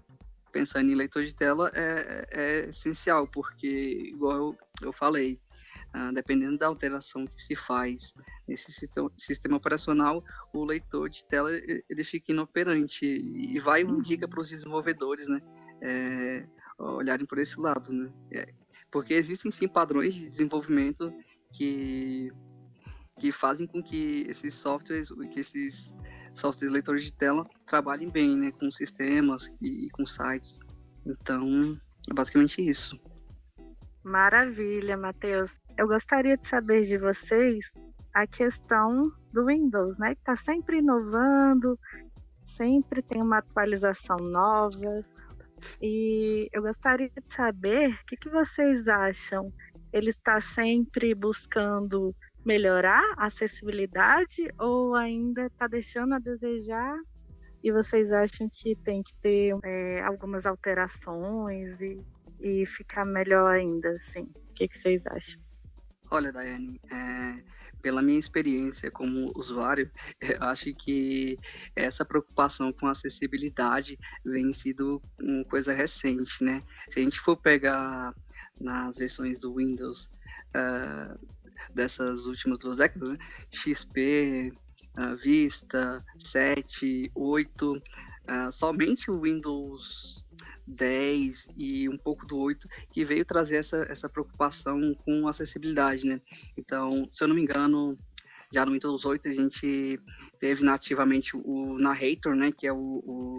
pensando 0.53 0.91
em 0.91 0.95
leitor 0.95 1.25
de 1.25 1.35
tela 1.35 1.71
é, 1.75 2.29
é 2.31 2.69
essencial, 2.69 3.27
porque, 3.29 3.69
igual 4.09 4.37
eu, 4.37 4.59
eu 4.81 4.93
falei, 4.93 5.39
uh, 5.95 6.13
dependendo 6.15 6.57
da 6.57 6.67
alteração 6.67 7.27
que 7.27 7.43
se 7.43 7.55
faz 7.55 8.15
nesse 8.49 8.73
sistema, 8.73 9.57
operacional, 9.57 10.25
o 10.55 10.65
leitor 10.65 11.11
de 11.11 11.25
tela 11.27 11.51
ele 11.53 12.05
fica 12.05 12.33
inoperante 12.33 13.05
e 13.05 13.59
vai 13.61 13.85
uma 13.85 14.01
dica 14.01 14.25
uhum. 14.25 14.31
para 14.31 14.41
os 14.41 14.49
desenvolvedores, 14.49 15.29
né? 15.29 15.41
É, 15.83 16.47
olharem 16.79 17.27
por 17.27 17.39
esse 17.39 17.61
lado, 17.61 17.93
né? 17.93 18.11
É, 18.33 18.49
porque 18.97 19.13
existem 19.13 19.51
sim 19.51 19.69
padrões 19.69 20.15
de 20.15 20.27
desenvolvimento 20.27 21.13
que 21.53 22.33
que 23.21 23.31
fazem 23.31 23.67
com 23.67 23.83
que 23.83 24.25
esses 24.27 24.55
softwares, 24.55 25.11
que 25.33 25.41
esses 25.41 25.95
softwares 26.35 26.73
leitores 26.73 27.05
de 27.05 27.13
tela 27.13 27.47
trabalhem 27.67 28.09
bem, 28.09 28.35
né, 28.39 28.53
com 28.53 28.71
sistemas 28.71 29.51
e, 29.61 29.85
e 29.85 29.91
com 29.91 30.07
sites. 30.07 30.59
Então, 31.05 31.79
é 32.11 32.15
basicamente 32.15 32.67
isso. 32.67 32.99
Maravilha, 34.03 34.97
Matheus. 34.97 35.53
Eu 35.77 35.89
gostaria 35.89 36.39
de 36.39 36.49
saber 36.49 36.85
de 36.85 36.97
vocês 36.97 37.71
a 38.15 38.27
questão 38.27 39.13
do 39.31 39.45
Windows, 39.45 39.99
né? 39.99 40.15
Que 40.15 40.21
está 40.23 40.37
sempre 40.37 40.79
inovando, 40.79 41.79
sempre 42.45 43.03
tem 43.03 43.21
uma 43.21 43.39
atualização 43.39 44.17
nova. 44.17 45.05
E 45.81 46.49
eu 46.53 46.63
gostaria 46.63 47.09
de 47.09 47.35
saber 47.35 47.91
o 47.91 48.07
que, 48.07 48.17
que 48.17 48.29
vocês 48.29 48.89
acham. 48.89 49.53
Ele 49.93 50.11
está 50.11 50.41
sempre 50.41 51.15
buscando 51.15 52.15
melhorar 52.45 53.03
a 53.17 53.27
acessibilidade 53.27 54.49
ou 54.59 54.95
ainda 54.95 55.47
está 55.47 55.67
deixando 55.67 56.15
a 56.15 56.19
desejar 56.19 56.97
e 57.63 57.73
vocês 57.73 58.13
acham 58.13 58.49
que 58.53 58.77
tem 58.77 59.03
que 59.03 59.13
ter 59.21 59.53
é, 59.65 60.01
algumas 60.03 60.47
alterações 60.47 61.81
e, 61.81 62.01
e 62.41 62.65
ficar 62.65 63.05
melhor 63.05 63.53
ainda, 63.53 63.91
assim? 63.91 64.23
O 64.23 64.55
que, 64.55 64.69
que 64.69 64.79
vocês 64.79 65.05
acham? 65.07 65.41
Olha, 66.11 66.33
Daiane, 66.33 66.81
é, 66.89 67.43
pela 67.83 68.03
minha 68.03 68.19
experiência 68.19 68.91
como 68.91 69.33
usuário, 69.37 69.91
eu 70.21 70.43
acho 70.43 70.75
que 70.75 71.39
essa 71.75 72.05
preocupação 72.05 72.73
com 72.73 72.87
acessibilidade 72.87 73.99
vem 74.25 74.53
sido 74.53 75.03
uma 75.21 75.45
coisa 75.45 75.73
recente, 75.73 76.43
né? 76.43 76.63
Se 76.91 77.01
a 77.01 77.03
gente 77.03 77.21
for 77.21 77.37
pegar 77.41 78.15
nas 78.61 78.97
versões 78.97 79.41
do 79.41 79.55
Windows 79.55 80.09
uh, 80.55 81.27
dessas 81.75 82.27
últimas 82.27 82.59
duas 82.59 82.79
décadas, 82.79 83.13
né? 83.13 83.19
XP, 83.51 84.53
uh, 84.99 85.17
Vista, 85.17 86.05
7, 86.19 87.11
8, 87.15 87.73
uh, 87.73 88.53
somente 88.53 89.11
o 89.11 89.21
Windows 89.21 90.25
10 90.67 91.49
e 91.57 91.89
um 91.89 91.97
pouco 91.97 92.27
do 92.27 92.39
8 92.39 92.69
que 92.91 93.05
veio 93.05 93.25
trazer 93.25 93.57
essa, 93.57 93.79
essa 93.89 94.09
preocupação 94.09 94.95
com 95.05 95.29
acessibilidade, 95.29 96.07
né? 96.07 96.21
Então, 96.57 97.09
se 97.13 97.23
eu 97.23 97.29
não 97.29 97.35
me 97.35 97.43
engano, 97.43 97.99
já 98.53 98.65
no 98.65 98.73
Windows 98.73 99.05
8 99.05 99.29
a 99.29 99.35
gente 99.35 100.01
teve 100.39 100.65
nativamente 100.65 101.37
o 101.37 101.79
Narrator, 101.79 102.35
né? 102.35 102.53
Que 102.53 102.67
é 102.67 102.73
o, 102.73 103.03
o 103.05 103.39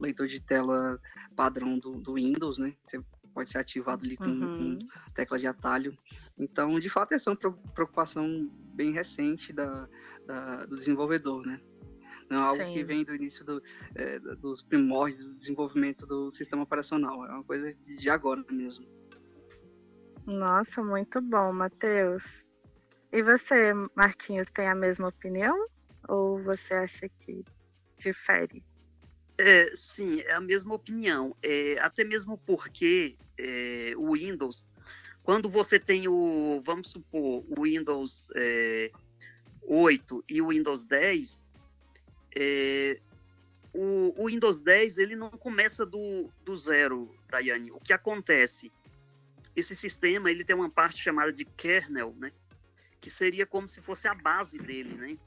leitor 0.00 0.26
de 0.26 0.40
tela 0.40 1.00
padrão 1.34 1.78
do, 1.78 2.00
do 2.00 2.14
Windows, 2.14 2.58
né? 2.58 2.74
Você 2.84 3.00
pode 3.34 3.50
ser 3.50 3.58
ativado 3.58 4.04
ali 4.04 4.16
com, 4.16 4.24
uhum. 4.24 4.78
com 4.78 5.12
tecla 5.14 5.38
de 5.38 5.46
atalho. 5.46 5.96
Então, 6.36 6.78
de 6.80 6.88
fato, 6.88 7.12
essa 7.12 7.30
é 7.30 7.32
uma 7.32 7.52
preocupação 7.72 8.50
bem 8.74 8.92
recente 8.92 9.52
da, 9.52 9.88
da 10.26 10.66
do 10.66 10.76
desenvolvedor, 10.76 11.46
né? 11.46 11.60
Não 12.30 12.38
é 12.38 12.42
algo 12.42 12.62
Sim. 12.62 12.74
que 12.74 12.84
vem 12.84 13.04
do 13.04 13.14
início 13.14 13.44
do, 13.44 13.62
é, 13.94 14.18
dos 14.18 14.62
primórdios 14.62 15.24
do 15.24 15.34
desenvolvimento 15.34 16.06
do 16.06 16.30
sistema 16.30 16.62
operacional. 16.62 17.24
É 17.26 17.30
uma 17.32 17.44
coisa 17.44 17.72
de 17.72 18.10
agora 18.10 18.44
mesmo. 18.50 18.86
Nossa, 20.26 20.82
muito 20.82 21.20
bom, 21.22 21.52
Matheus. 21.52 22.44
E 23.10 23.22
você, 23.22 23.72
Marquinhos, 23.94 24.50
tem 24.52 24.68
a 24.68 24.74
mesma 24.74 25.08
opinião? 25.08 25.66
Ou 26.06 26.42
você 26.42 26.74
acha 26.74 27.08
que 27.08 27.42
difere? 27.96 28.62
É, 29.38 29.70
sim, 29.74 30.20
é 30.20 30.34
a 30.34 30.40
mesma 30.40 30.74
opinião. 30.74 31.34
É, 31.42 31.78
até 31.80 32.04
mesmo 32.04 32.36
porque 32.36 33.16
é, 33.38 33.94
o 33.96 34.12
Windows, 34.12 34.66
quando 35.22 35.48
você 35.48 35.78
tem 35.78 36.08
o, 36.08 36.60
vamos 36.64 36.90
supor, 36.90 37.44
o 37.56 37.62
Windows 37.62 38.28
é, 38.36 38.90
8 39.62 40.24
e 40.28 40.42
o 40.42 40.48
Windows 40.48 40.84
10, 40.84 41.46
é, 42.40 43.00
o, 43.74 44.14
o, 44.16 44.26
Windows 44.26 44.60
10 44.60 44.98
ele 44.98 45.16
não 45.16 45.28
começa 45.28 45.84
do, 45.84 46.30
do 46.44 46.54
zero, 46.54 47.12
Daiane. 47.28 47.72
O 47.72 47.80
que 47.80 47.92
acontece? 47.92 48.70
Esse 49.56 49.74
sistema 49.74 50.30
ele 50.30 50.44
tem 50.44 50.54
uma 50.54 50.70
parte 50.70 51.02
chamada 51.02 51.32
de 51.32 51.44
kernel, 51.44 52.14
né? 52.16 52.30
Que 53.00 53.10
seria 53.10 53.44
como 53.44 53.66
se 53.66 53.80
fosse 53.80 54.06
a 54.06 54.14
base 54.14 54.56
dele, 54.56 54.94
né? 54.94 55.18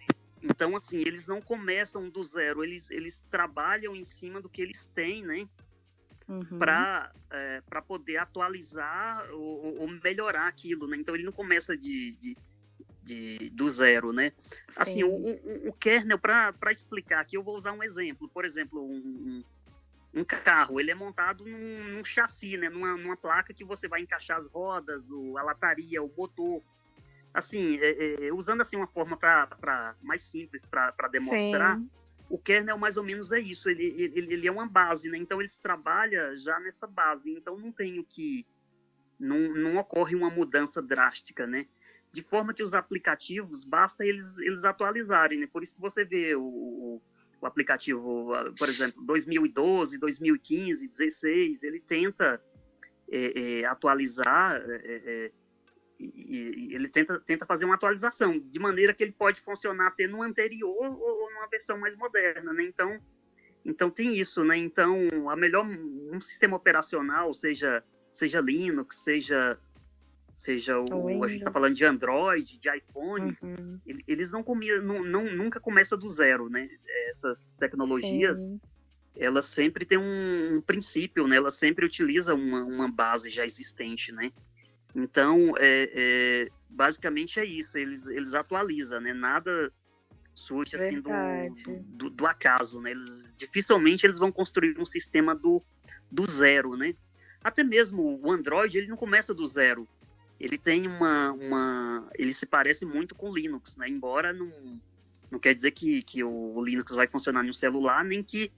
Então, 0.41 0.73
assim, 0.73 0.99
eles 0.99 1.27
não 1.27 1.41
começam 1.41 2.09
do 2.09 2.23
zero, 2.23 2.63
eles, 2.63 2.89
eles 2.89 3.23
trabalham 3.29 3.93
em 3.93 4.05
cima 4.05 4.41
do 4.41 4.49
que 4.49 4.61
eles 4.61 4.85
têm, 4.85 5.23
né? 5.23 5.47
Uhum. 6.29 6.57
Para 6.57 7.11
é, 7.29 7.61
poder 7.85 8.17
atualizar 8.17 9.29
ou, 9.31 9.81
ou, 9.81 9.87
melhorar 9.87 10.47
aquilo, 10.47 10.87
né? 10.87 10.95
Então, 10.95 11.13
ele 11.13 11.25
não 11.25 11.33
começa 11.33 11.75
de, 11.75 12.15
de, 12.15 12.37
de 13.03 13.49
do 13.51 13.67
zero, 13.67 14.13
né? 14.13 14.31
Assim, 14.75 15.03
o, 15.03 15.09
o, 15.09 15.69
o, 15.69 15.73
kernel, 15.73 16.19
para 16.19 16.71
explicar 16.71 17.21
aqui, 17.21 17.35
eu 17.35 17.43
vou 17.43 17.55
usar 17.55 17.71
um 17.73 17.83
exemplo. 17.83 18.29
Por 18.29 18.45
exemplo, 18.45 18.83
um, 18.83 19.43
um, 20.13 20.23
carro, 20.23 20.79
ele 20.79 20.91
é 20.91 20.95
montado 20.95 21.45
num, 21.45 21.83
num 21.95 22.03
chassi, 22.03 22.57
né? 22.57 22.69
Numa, 22.69 22.95
numa, 22.97 23.17
placa 23.17 23.53
que 23.53 23.63
você 23.63 23.87
vai 23.87 24.01
encaixar 24.01 24.37
as 24.37 24.47
rodas, 24.47 25.09
o, 25.09 25.37
a 25.37 25.43
lataria, 25.43 26.01
o 26.01 26.11
motor 26.15 26.61
assim, 27.33 27.77
é, 27.79 28.27
é, 28.27 28.33
usando 28.33 28.61
assim 28.61 28.75
uma 28.75 28.87
forma 28.87 29.17
para 29.17 29.95
mais 30.01 30.21
simples 30.21 30.65
para 30.65 31.07
demonstrar, 31.09 31.77
Sim. 31.77 31.89
o 32.29 32.37
kernel 32.37 32.77
mais 32.77 32.97
ou 32.97 33.03
menos 33.03 33.31
é 33.31 33.39
isso. 33.39 33.69
Ele, 33.69 33.85
ele, 33.85 34.33
ele, 34.33 34.47
é 34.47 34.51
uma 34.51 34.67
base, 34.67 35.09
né? 35.09 35.17
Então 35.17 35.39
ele 35.39 35.49
se 35.49 35.61
trabalha 35.61 36.35
já 36.37 36.59
nessa 36.59 36.85
base. 36.85 37.31
Então 37.31 37.57
não 37.57 37.71
tem 37.71 37.99
o 37.99 38.03
que 38.03 38.45
não, 39.19 39.37
não 39.53 39.77
ocorre 39.77 40.15
uma 40.15 40.29
mudança 40.29 40.81
drástica, 40.81 41.45
né? 41.45 41.67
De 42.13 42.21
forma 42.21 42.53
que 42.53 42.63
os 42.63 42.73
aplicativos 42.73 43.63
basta 43.63 44.05
eles 44.05 44.37
eles 44.39 44.65
atualizarem, 44.65 45.39
né? 45.39 45.47
Por 45.47 45.63
isso 45.63 45.75
que 45.75 45.81
você 45.81 46.03
vê 46.03 46.35
o, 46.35 47.01
o 47.41 47.45
aplicativo, 47.45 48.31
por 48.57 48.69
exemplo, 48.69 49.03
2012, 49.03 49.97
2015, 49.97 50.87
16, 50.87 51.63
ele 51.63 51.79
tenta 51.79 52.41
é, 53.09 53.61
é, 53.61 53.65
atualizar 53.65 54.61
é, 54.65 54.81
é 55.05 55.31
e, 56.03 56.69
e, 56.71 56.75
ele 56.75 56.87
tenta, 56.87 57.19
tenta 57.19 57.45
fazer 57.45 57.65
uma 57.65 57.75
atualização, 57.75 58.39
de 58.39 58.59
maneira 58.59 58.93
que 58.93 59.03
ele 59.03 59.11
pode 59.11 59.39
funcionar 59.41 59.87
até 59.87 60.07
no 60.07 60.23
anterior 60.23 60.75
ou, 60.75 60.99
ou 60.99 61.31
numa 61.31 61.47
versão 61.47 61.77
mais 61.77 61.95
moderna, 61.95 62.51
né? 62.51 62.63
Então, 62.63 62.99
então 63.63 63.89
tem 63.89 64.15
isso, 64.15 64.43
né? 64.43 64.57
Então, 64.57 65.29
a 65.29 65.35
melhor 65.35 65.63
um 65.65 66.19
sistema 66.19 66.57
operacional, 66.57 67.33
seja 67.33 67.83
seja 68.11 68.41
Linux, 68.41 69.03
seja 69.03 69.57
seja 70.33 70.79
o, 70.79 71.23
a 71.23 71.27
gente 71.27 71.39
está 71.39 71.51
falando 71.51 71.75
de 71.75 71.85
Android, 71.85 72.57
de 72.57 72.69
iPhone, 72.69 73.37
uhum. 73.41 73.79
eles 74.07 74.31
não 74.31 74.43
comiam, 74.43 74.81
não, 74.81 75.03
não, 75.03 75.35
nunca 75.35 75.59
começa 75.59 75.95
do 75.97 76.07
zero, 76.07 76.49
né? 76.49 76.69
Essas 77.09 77.55
tecnologias, 77.55 78.39
Sim. 78.39 78.59
elas 79.15 79.47
sempre 79.47 79.85
têm 79.85 79.97
um, 79.97 80.57
um, 80.57 80.61
princípio, 80.61 81.27
né? 81.27 81.35
Elas 81.37 81.55
sempre 81.55 81.85
utilizam 81.85 82.37
uma, 82.37 82.63
uma 82.63 82.91
base 82.91 83.29
já 83.29 83.43
existente, 83.43 84.11
né? 84.11 84.31
Então, 84.95 85.53
é, 85.57 85.89
é, 85.93 86.49
basicamente 86.69 87.39
é 87.39 87.45
isso, 87.45 87.77
eles, 87.77 88.07
eles 88.07 88.33
atualizam, 88.33 88.99
né? 88.99 89.13
Nada 89.13 89.71
surge 90.33 90.75
assim 90.75 91.01
do, 91.01 91.09
do, 91.97 92.09
do, 92.09 92.25
acaso, 92.25 92.81
né? 92.81 92.91
Eles, 92.91 93.29
dificilmente 93.37 94.05
eles 94.05 94.17
vão 94.17 94.31
construir 94.31 94.77
um 94.79 94.85
sistema 94.85 95.35
do, 95.35 95.61
do 96.09 96.25
zero, 96.29 96.75
né? 96.75 96.95
Até 97.43 97.63
mesmo 97.63 98.19
o 98.21 98.31
Android, 98.31 98.77
ele 98.77 98.87
não 98.87 98.97
começa 98.97 99.33
do 99.33 99.45
zero. 99.47 99.87
Ele 100.41 100.57
tem 100.57 100.87
uma, 100.87 101.31
uma 101.31 102.09
ele 102.15 102.33
se 102.33 102.45
parece 102.45 102.85
muito 102.85 103.13
com 103.13 103.29
o 103.29 103.35
Linux, 103.35 103.77
né? 103.77 103.87
Embora 103.87 104.33
não, 104.33 104.51
não 105.29 105.39
quer 105.39 105.53
dizer 105.53 105.71
que, 105.71 106.01
que 106.01 106.23
o 106.23 106.63
Linux 106.63 106.93
vai 106.93 107.07
funcionar 107.07 107.43
no 107.43 107.53
celular, 107.53 108.03
nem 108.03 108.23
que, 108.23 108.51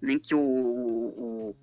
nem 0.00 0.18
que 0.18 0.34
o, 0.34 0.40
o 0.40 1.56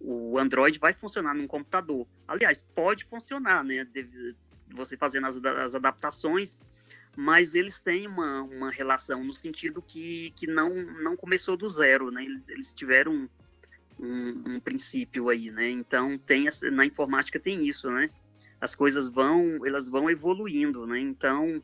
o 0.00 0.38
Android 0.38 0.78
vai 0.78 0.92
funcionar 0.92 1.34
num 1.34 1.46
computador. 1.46 2.06
Aliás, 2.28 2.62
pode 2.62 3.04
funcionar, 3.04 3.64
né? 3.64 3.86
Você 4.74 4.96
fazendo 4.96 5.26
as, 5.26 5.42
as 5.44 5.74
adaptações, 5.74 6.58
mas 7.16 7.54
eles 7.54 7.80
têm 7.80 8.06
uma, 8.06 8.42
uma 8.42 8.70
relação 8.70 9.24
no 9.24 9.32
sentido 9.32 9.82
que, 9.82 10.32
que 10.36 10.46
não, 10.46 10.74
não 11.02 11.16
começou 11.16 11.56
do 11.56 11.68
zero, 11.68 12.10
né? 12.10 12.24
Eles, 12.24 12.50
eles 12.50 12.74
tiveram 12.74 13.28
um, 13.98 14.54
um, 14.54 14.60
princípio 14.60 15.28
aí, 15.28 15.50
né? 15.50 15.70
Então 15.70 16.18
tem 16.18 16.46
na 16.70 16.84
informática 16.84 17.40
tem 17.40 17.66
isso, 17.66 17.90
né? 17.90 18.10
As 18.60 18.74
coisas 18.74 19.08
vão, 19.08 19.66
elas 19.66 19.88
vão 19.88 20.08
evoluindo, 20.10 20.86
né? 20.86 20.98
Então, 20.98 21.62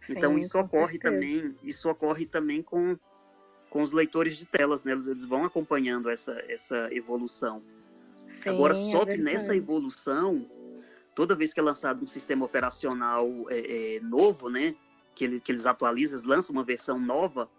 Sim, 0.00 0.14
então 0.14 0.38
isso 0.38 0.58
ocorre 0.58 0.98
certeza. 0.98 1.14
também, 1.14 1.56
isso 1.62 1.88
ocorre 1.88 2.26
também 2.26 2.62
com 2.62 2.96
com 3.74 3.82
os 3.82 3.92
leitores 3.92 4.36
de 4.36 4.46
telas, 4.46 4.84
né? 4.84 4.92
Eles, 4.92 5.08
eles 5.08 5.24
vão 5.24 5.44
acompanhando 5.44 6.08
essa, 6.08 6.40
essa 6.48 6.88
evolução. 6.94 7.60
Sim, 8.24 8.50
Agora, 8.50 8.72
só 8.72 9.02
é 9.02 9.06
que 9.06 9.16
nessa 9.16 9.56
evolução, 9.56 10.48
toda 11.12 11.34
vez 11.34 11.52
que 11.52 11.58
é 11.58 11.62
lançado 11.62 12.00
um 12.00 12.06
sistema 12.06 12.44
operacional 12.44 13.28
é, 13.50 13.96
é, 13.96 14.00
novo, 14.00 14.48
né? 14.48 14.76
Que 15.12 15.24
eles, 15.24 15.40
que 15.40 15.50
eles 15.50 15.66
atualizam, 15.66 16.14
eles 16.14 16.24
lançam 16.24 16.54
uma 16.54 16.62
versão 16.62 17.00
nova, 17.00 17.50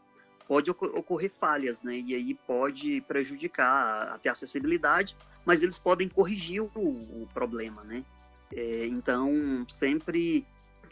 pode 0.48 0.72
ocorrer 0.72 1.32
falhas, 1.38 1.84
né? 1.84 1.98
E 1.98 2.16
aí 2.16 2.34
pode 2.34 3.02
prejudicar 3.02 4.14
até 4.14 4.30
a 4.30 4.32
acessibilidade, 4.32 5.18
mas 5.46 5.64
eles 5.64 5.78
podem 5.78 6.08
corrigir 6.08 6.62
o, 6.62 6.70
o 6.76 7.28
problema, 7.34 7.84
né? 7.84 8.06
É, 8.54 8.86
então, 8.86 9.66
sempre, 9.68 10.46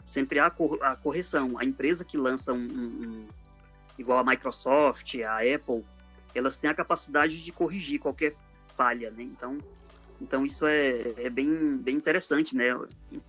sempre 0.04 0.38
há 0.38 0.46
a 0.46 0.96
correção. 0.96 1.58
A 1.58 1.64
empresa 1.64 2.04
que 2.04 2.16
lança 2.16 2.52
um, 2.52 2.64
um, 2.64 3.26
igual 3.98 4.18
a 4.18 4.24
Microsoft, 4.24 5.14
a 5.16 5.38
Apple, 5.38 5.84
elas 6.34 6.58
têm 6.58 6.70
a 6.70 6.74
capacidade 6.74 7.42
de 7.42 7.52
corrigir 7.52 8.00
qualquer 8.00 8.34
falha, 8.76 9.10
né? 9.10 9.22
Então, 9.22 9.58
então 10.20 10.44
isso 10.44 10.66
é, 10.66 11.14
é 11.16 11.30
bem, 11.30 11.76
bem 11.76 11.96
interessante, 11.96 12.56
né? 12.56 12.76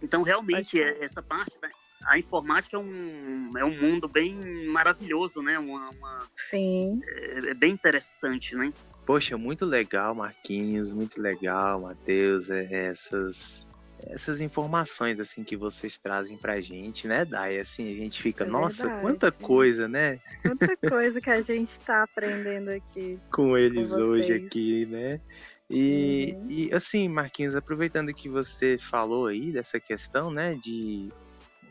Então, 0.02 0.24
realmente, 0.24 0.82
é, 0.82 1.04
essa 1.04 1.22
parte, 1.22 1.54
né? 1.62 1.70
a 2.06 2.20
informática 2.20 2.78
é 2.78 2.80
um, 2.80 3.50
é 3.58 3.66
um 3.66 3.80
mundo 3.80 4.08
bem 4.08 4.68
maravilhoso, 4.68 5.42
né? 5.42 5.58
Uma, 5.58 5.90
uma 5.90 6.28
Sim. 6.36 7.02
É, 7.04 7.50
é, 7.50 7.54
bem 7.54 7.74
interessante, 7.74 8.56
né? 8.56 8.72
Poxa, 9.06 9.38
muito 9.38 9.66
legal, 9.66 10.16
Marquinhos, 10.16 10.92
muito 10.92 11.22
legal, 11.22 11.82
Matheus, 11.82 12.50
é, 12.50 12.88
essas 12.88 13.68
essas 14.08 14.42
informações 14.42 15.20
assim 15.20 15.44
que 15.44 15.56
vocês 15.56 15.98
trazem 15.98 16.38
pra 16.38 16.62
gente, 16.62 17.08
né, 17.08 17.26
Dai? 17.26 17.60
Assim, 17.60 17.92
a 17.92 17.96
gente 17.96 18.22
fica, 18.22 18.44
é 18.44 18.48
nossa, 18.48 18.84
verdade. 18.84 19.02
quanta 19.02 19.32
coisa, 19.32 19.88
né? 19.88 20.20
Quanta 20.42 20.78
coisa 20.78 21.22
que 21.22 21.30
a 21.30 21.42
gente 21.42 21.80
tá 21.80 22.04
aprendendo 22.04 22.70
aqui. 22.70 23.20
com 23.32 23.58
eles 23.58 23.92
com 23.92 24.02
hoje 24.02 24.34
aqui, 24.34 24.86
né? 24.86 25.20
E, 25.70 26.36
uhum. 26.36 26.48
e 26.50 26.74
assim, 26.74 27.08
Marquinhos, 27.08 27.56
aproveitando 27.56 28.14
que 28.14 28.30
você 28.30 28.78
falou 28.78 29.28
aí 29.28 29.52
dessa 29.52 29.80
questão, 29.80 30.30
né, 30.30 30.54
de 30.56 31.12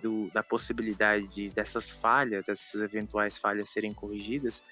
do, 0.02 0.28
da 0.34 0.42
possibilidade 0.42 1.26
de, 1.28 1.48
dessas 1.48 1.90
falhas, 1.90 2.44
dessas 2.44 2.82
eventuais 2.82 3.38
falhas 3.38 3.70
serem 3.70 3.94
corrigidas, 3.94 4.62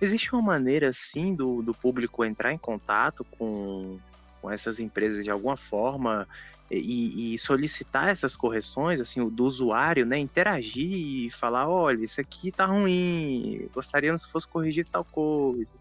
existe 0.00 0.32
uma 0.32 0.40
maneira, 0.40 0.90
sim, 0.94 1.34
do, 1.34 1.60
do 1.60 1.74
público 1.74 2.24
entrar 2.24 2.54
em 2.54 2.58
contato 2.58 3.22
com, 3.24 3.98
com 4.40 4.50
essas 4.50 4.80
empresas 4.80 5.22
de 5.22 5.30
alguma 5.30 5.58
forma 5.58 6.26
e, 6.70 7.34
e, 7.34 7.38
solicitar 7.38 8.08
essas 8.08 8.36
correções, 8.36 9.00
assim, 9.00 9.26
do 9.28 9.44
usuário, 9.44 10.04
né, 10.04 10.18
interagir 10.18 11.26
e 11.26 11.30
falar, 11.30 11.68
olha, 11.68 12.04
isso 12.04 12.20
aqui 12.20 12.52
tá 12.52 12.66
ruim, 12.66 13.68
gostaríamos 13.72 14.26
que 14.26 14.32
fosse 14.32 14.46
corrigir 14.46 14.86
tal 14.86 15.04
coisa. 15.04 15.72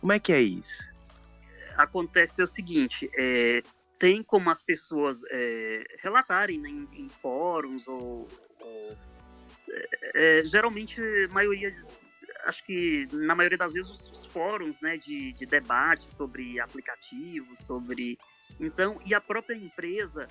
Como 0.00 0.12
é 0.12 0.18
que 0.18 0.32
é 0.32 0.40
isso? 0.40 0.92
Acontece 1.76 2.42
o 2.42 2.46
seguinte, 2.46 3.10
é, 3.16 3.62
tem 3.98 4.22
como 4.22 4.50
as 4.50 4.62
pessoas 4.62 5.22
é, 5.30 5.84
relatarem 6.02 6.58
né, 6.58 6.68
em, 6.68 6.88
em, 6.92 7.08
fóruns 7.08 7.88
ou, 7.88 8.28
ou 8.60 8.98
é, 9.70 10.40
é 10.40 10.44
geralmente 10.44 11.00
maioria 11.30 11.74
acho 12.44 12.62
que 12.64 13.06
na 13.12 13.34
maioria 13.34 13.58
das 13.58 13.72
vezes 13.72 13.90
os, 13.90 14.10
os 14.10 14.26
fóruns 14.26 14.80
né, 14.80 14.96
de, 14.96 15.32
de 15.32 15.46
debate 15.46 16.04
sobre 16.04 16.60
aplicativos, 16.60 17.58
sobre 17.58 18.18
então, 18.58 19.00
e 19.04 19.14
a 19.14 19.20
própria 19.20 19.54
empresa, 19.56 20.28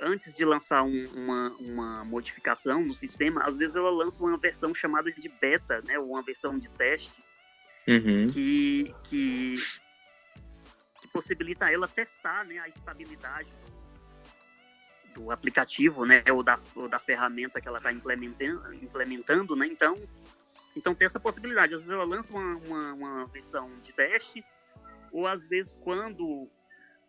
antes 0.00 0.36
de 0.36 0.44
lançar 0.44 0.82
um, 0.82 1.04
uma, 1.14 1.48
uma 1.60 2.04
modificação 2.04 2.84
no 2.84 2.94
sistema, 2.94 3.42
às 3.44 3.56
vezes 3.56 3.76
ela 3.76 3.90
lança 3.90 4.22
uma 4.22 4.36
versão 4.36 4.74
chamada 4.74 5.10
de 5.10 5.28
beta, 5.28 5.80
né, 5.84 5.98
ou 5.98 6.10
uma 6.10 6.22
versão 6.22 6.58
de 6.58 6.68
teste, 6.70 7.12
uhum. 7.86 8.26
que, 8.28 8.94
que, 9.04 9.54
que 11.00 11.08
possibilita 11.12 11.70
ela 11.70 11.88
testar 11.88 12.44
né, 12.44 12.58
a 12.58 12.68
estabilidade 12.68 13.52
do 15.14 15.30
aplicativo, 15.30 16.04
né, 16.04 16.22
ou 16.32 16.42
da, 16.42 16.58
ou 16.74 16.88
da 16.88 16.98
ferramenta 16.98 17.60
que 17.60 17.68
ela 17.68 17.78
está 17.78 17.92
implementando, 17.92 18.74
implementando, 18.74 19.56
né, 19.56 19.66
então 19.66 19.94
Então 20.76 20.94
tem 20.94 21.04
essa 21.04 21.18
possibilidade. 21.18 21.74
Às 21.74 21.80
vezes 21.80 21.90
ela 21.92 22.04
lança 22.04 22.32
uma, 22.32 22.56
uma, 22.58 22.92
uma 22.94 23.24
versão 23.26 23.68
de 23.82 23.92
teste, 23.92 24.44
ou 25.10 25.26
às 25.26 25.44
vezes 25.48 25.74
quando 25.74 26.48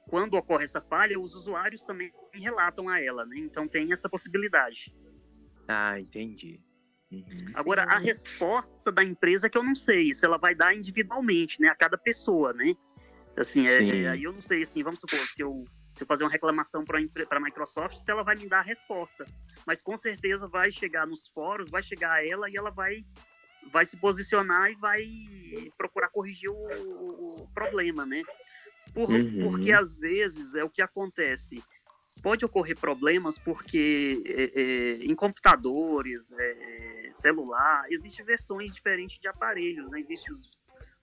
quando 0.10 0.36
ocorre 0.36 0.64
essa 0.64 0.82
falha, 0.82 1.20
os 1.20 1.36
usuários 1.36 1.86
também 1.86 2.12
relatam 2.34 2.90
a 2.90 3.02
ela, 3.02 3.26
né? 3.26 3.38
Então 3.38 3.68
tem 3.68 3.92
essa 3.92 4.10
possibilidade. 4.10 4.94
Ah, 5.68 6.00
entendi. 6.00 6.60
Uhum. 7.12 7.24
Agora, 7.56 7.84
a 7.84 7.98
resposta 7.98 8.92
da 8.92 9.04
empresa 9.04 9.48
é 9.48 9.50
que 9.50 9.58
eu 9.58 9.64
não 9.64 9.76
sei 9.76 10.14
se 10.14 10.26
ela 10.26 10.38
vai 10.38 10.56
dar 10.56 10.74
individualmente, 10.74 11.62
né? 11.62 11.68
A 11.68 11.76
cada 11.76 11.98
pessoa, 11.98 12.54
né? 12.54 12.74
Assim, 13.36 13.62
é, 13.66 14.10
aí 14.10 14.24
eu 14.24 14.34
não 14.34 14.42
sei, 14.42 14.64
assim, 14.64 14.84
vamos 14.84 15.00
supor, 15.00 15.20
se 15.20 15.42
eu, 15.42 15.66
se 15.94 16.04
eu 16.04 16.08
fazer 16.08 16.24
uma 16.24 16.30
reclamação 16.30 16.84
para 16.84 17.00
a 17.00 17.40
Microsoft, 17.40 17.98
se 17.98 18.12
ela 18.12 18.24
vai 18.24 18.36
me 18.36 18.48
dar 18.48 18.60
a 18.60 18.64
resposta. 18.64 19.26
Mas 19.66 19.82
com 19.82 19.96
certeza 19.96 20.48
vai 20.48 20.72
chegar 20.72 21.08
nos 21.08 21.28
fóruns, 21.28 21.70
vai 21.70 21.82
chegar 21.82 22.12
a 22.12 22.26
ela 22.26 22.50
e 22.50 22.58
ela 22.58 22.70
vai, 22.70 23.06
vai 23.72 23.86
se 23.86 23.98
posicionar 23.98 24.70
e 24.70 24.76
vai 24.76 25.02
procurar 25.78 26.10
corrigir 26.10 26.50
o, 26.50 27.44
o 27.44 27.48
problema, 27.54 28.06
né? 28.06 28.22
Por, 28.94 29.10
uhum. 29.10 29.50
Porque 29.50 29.72
às 29.72 29.94
vezes 29.94 30.56
é 30.56 30.64
o 30.64 30.70
que 30.70 30.82
acontece. 30.82 31.64
Pode 32.22 32.46
ocorrer 32.46 32.78
problemas 32.78 33.38
porque 33.38 34.22
é, 34.26 34.62
é, 34.62 35.06
em 35.06 35.16
computadores, 35.16 36.32
é, 36.34 37.08
celular, 37.10 37.86
existem 37.90 38.24
versões 38.26 38.74
diferentes 38.74 39.20
de 39.20 39.28
aparelhos. 39.28 39.92
Né? 39.92 40.00
Existem 40.00 40.32
os, 40.32 40.50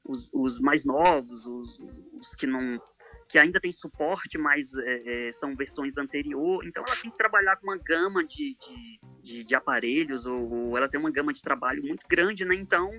os, 0.04 0.30
os, 0.32 0.60
mais 0.60 0.84
novos, 0.84 1.46
os, 1.46 1.78
os, 2.12 2.34
que 2.34 2.46
não 2.46 2.80
que 3.28 3.38
ainda 3.38 3.60
tem 3.60 3.70
suporte, 3.70 4.38
mas 4.38 4.74
é, 4.74 5.28
é, 5.28 5.32
são 5.32 5.54
versões 5.54 5.98
anterior. 5.98 6.64
Então 6.66 6.82
ela 6.86 6.96
tem 6.96 7.10
que 7.10 7.16
trabalhar 7.16 7.56
com 7.56 7.66
uma 7.66 7.76
gama 7.76 8.24
de, 8.24 8.56
de, 8.56 9.00
de, 9.22 9.44
de 9.44 9.54
aparelhos, 9.54 10.24
ou, 10.24 10.50
ou, 10.50 10.76
ela 10.78 10.88
tem 10.88 10.98
uma 10.98 11.10
gama 11.10 11.32
de 11.32 11.42
trabalho 11.42 11.82
muito 11.82 12.06
grande, 12.08 12.44
né? 12.44 12.54
Então 12.54 12.90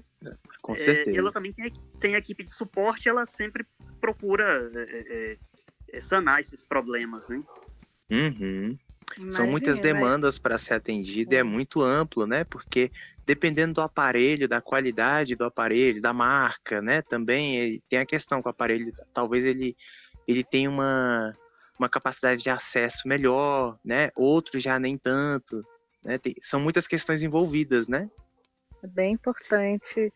com 0.62 0.76
certeza. 0.76 1.18
ela 1.18 1.32
também 1.32 1.52
tem, 1.52 1.74
tem 2.00 2.14
equipe 2.14 2.44
de 2.44 2.54
suporte, 2.54 3.10
ela 3.10 3.26
sempre 3.26 3.66
procura 4.00 4.72
é, 4.76 4.82
é, 4.82 5.38
é, 5.94 6.02
sanar 6.02 6.40
esses 6.40 6.64
problemas, 6.64 7.28
né? 7.28 7.42
Uhum. 8.12 8.78
São 9.30 9.48
muitas 9.48 9.80
demandas 9.80 10.38
para 10.38 10.58
ser 10.58 10.76
atendido, 10.76 11.34
é. 11.34 11.40
é 11.40 11.44
muito 11.44 11.82
amplo, 11.82 12.26
né? 12.26 12.44
Porque 12.44 12.92
dependendo 13.26 13.76
do 13.76 13.82
aparelho, 13.82 14.48
da 14.48 14.60
qualidade 14.60 15.36
do 15.36 15.46
aparelho, 15.46 16.02
da 16.02 16.12
marca, 16.12 16.82
né? 16.82 17.02
Também 17.02 17.82
tem 17.88 18.00
a 18.00 18.06
questão 18.06 18.42
que 18.42 18.48
o 18.48 18.52
aparelho, 18.52 18.92
talvez 19.14 19.46
ele, 19.46 19.76
ele 20.28 20.44
tenha 20.44 20.70
uma, 20.70 21.34
uma 21.78 21.90
capacidade 21.90 22.42
de 22.42 22.50
acesso 22.50 23.08
melhor, 23.08 23.78
né? 23.86 24.10
Outros 24.16 24.64
já 24.64 24.80
nem 24.80 24.98
tanto, 24.98 25.64
né? 26.04 26.18
Tem, 26.18 26.36
são 26.42 26.60
muitas 26.60 26.88
questões 26.88 27.22
envolvidas, 27.22 27.88
né? 27.88 28.10
É 28.82 28.88
bem 28.88 29.14
importante 29.14 30.12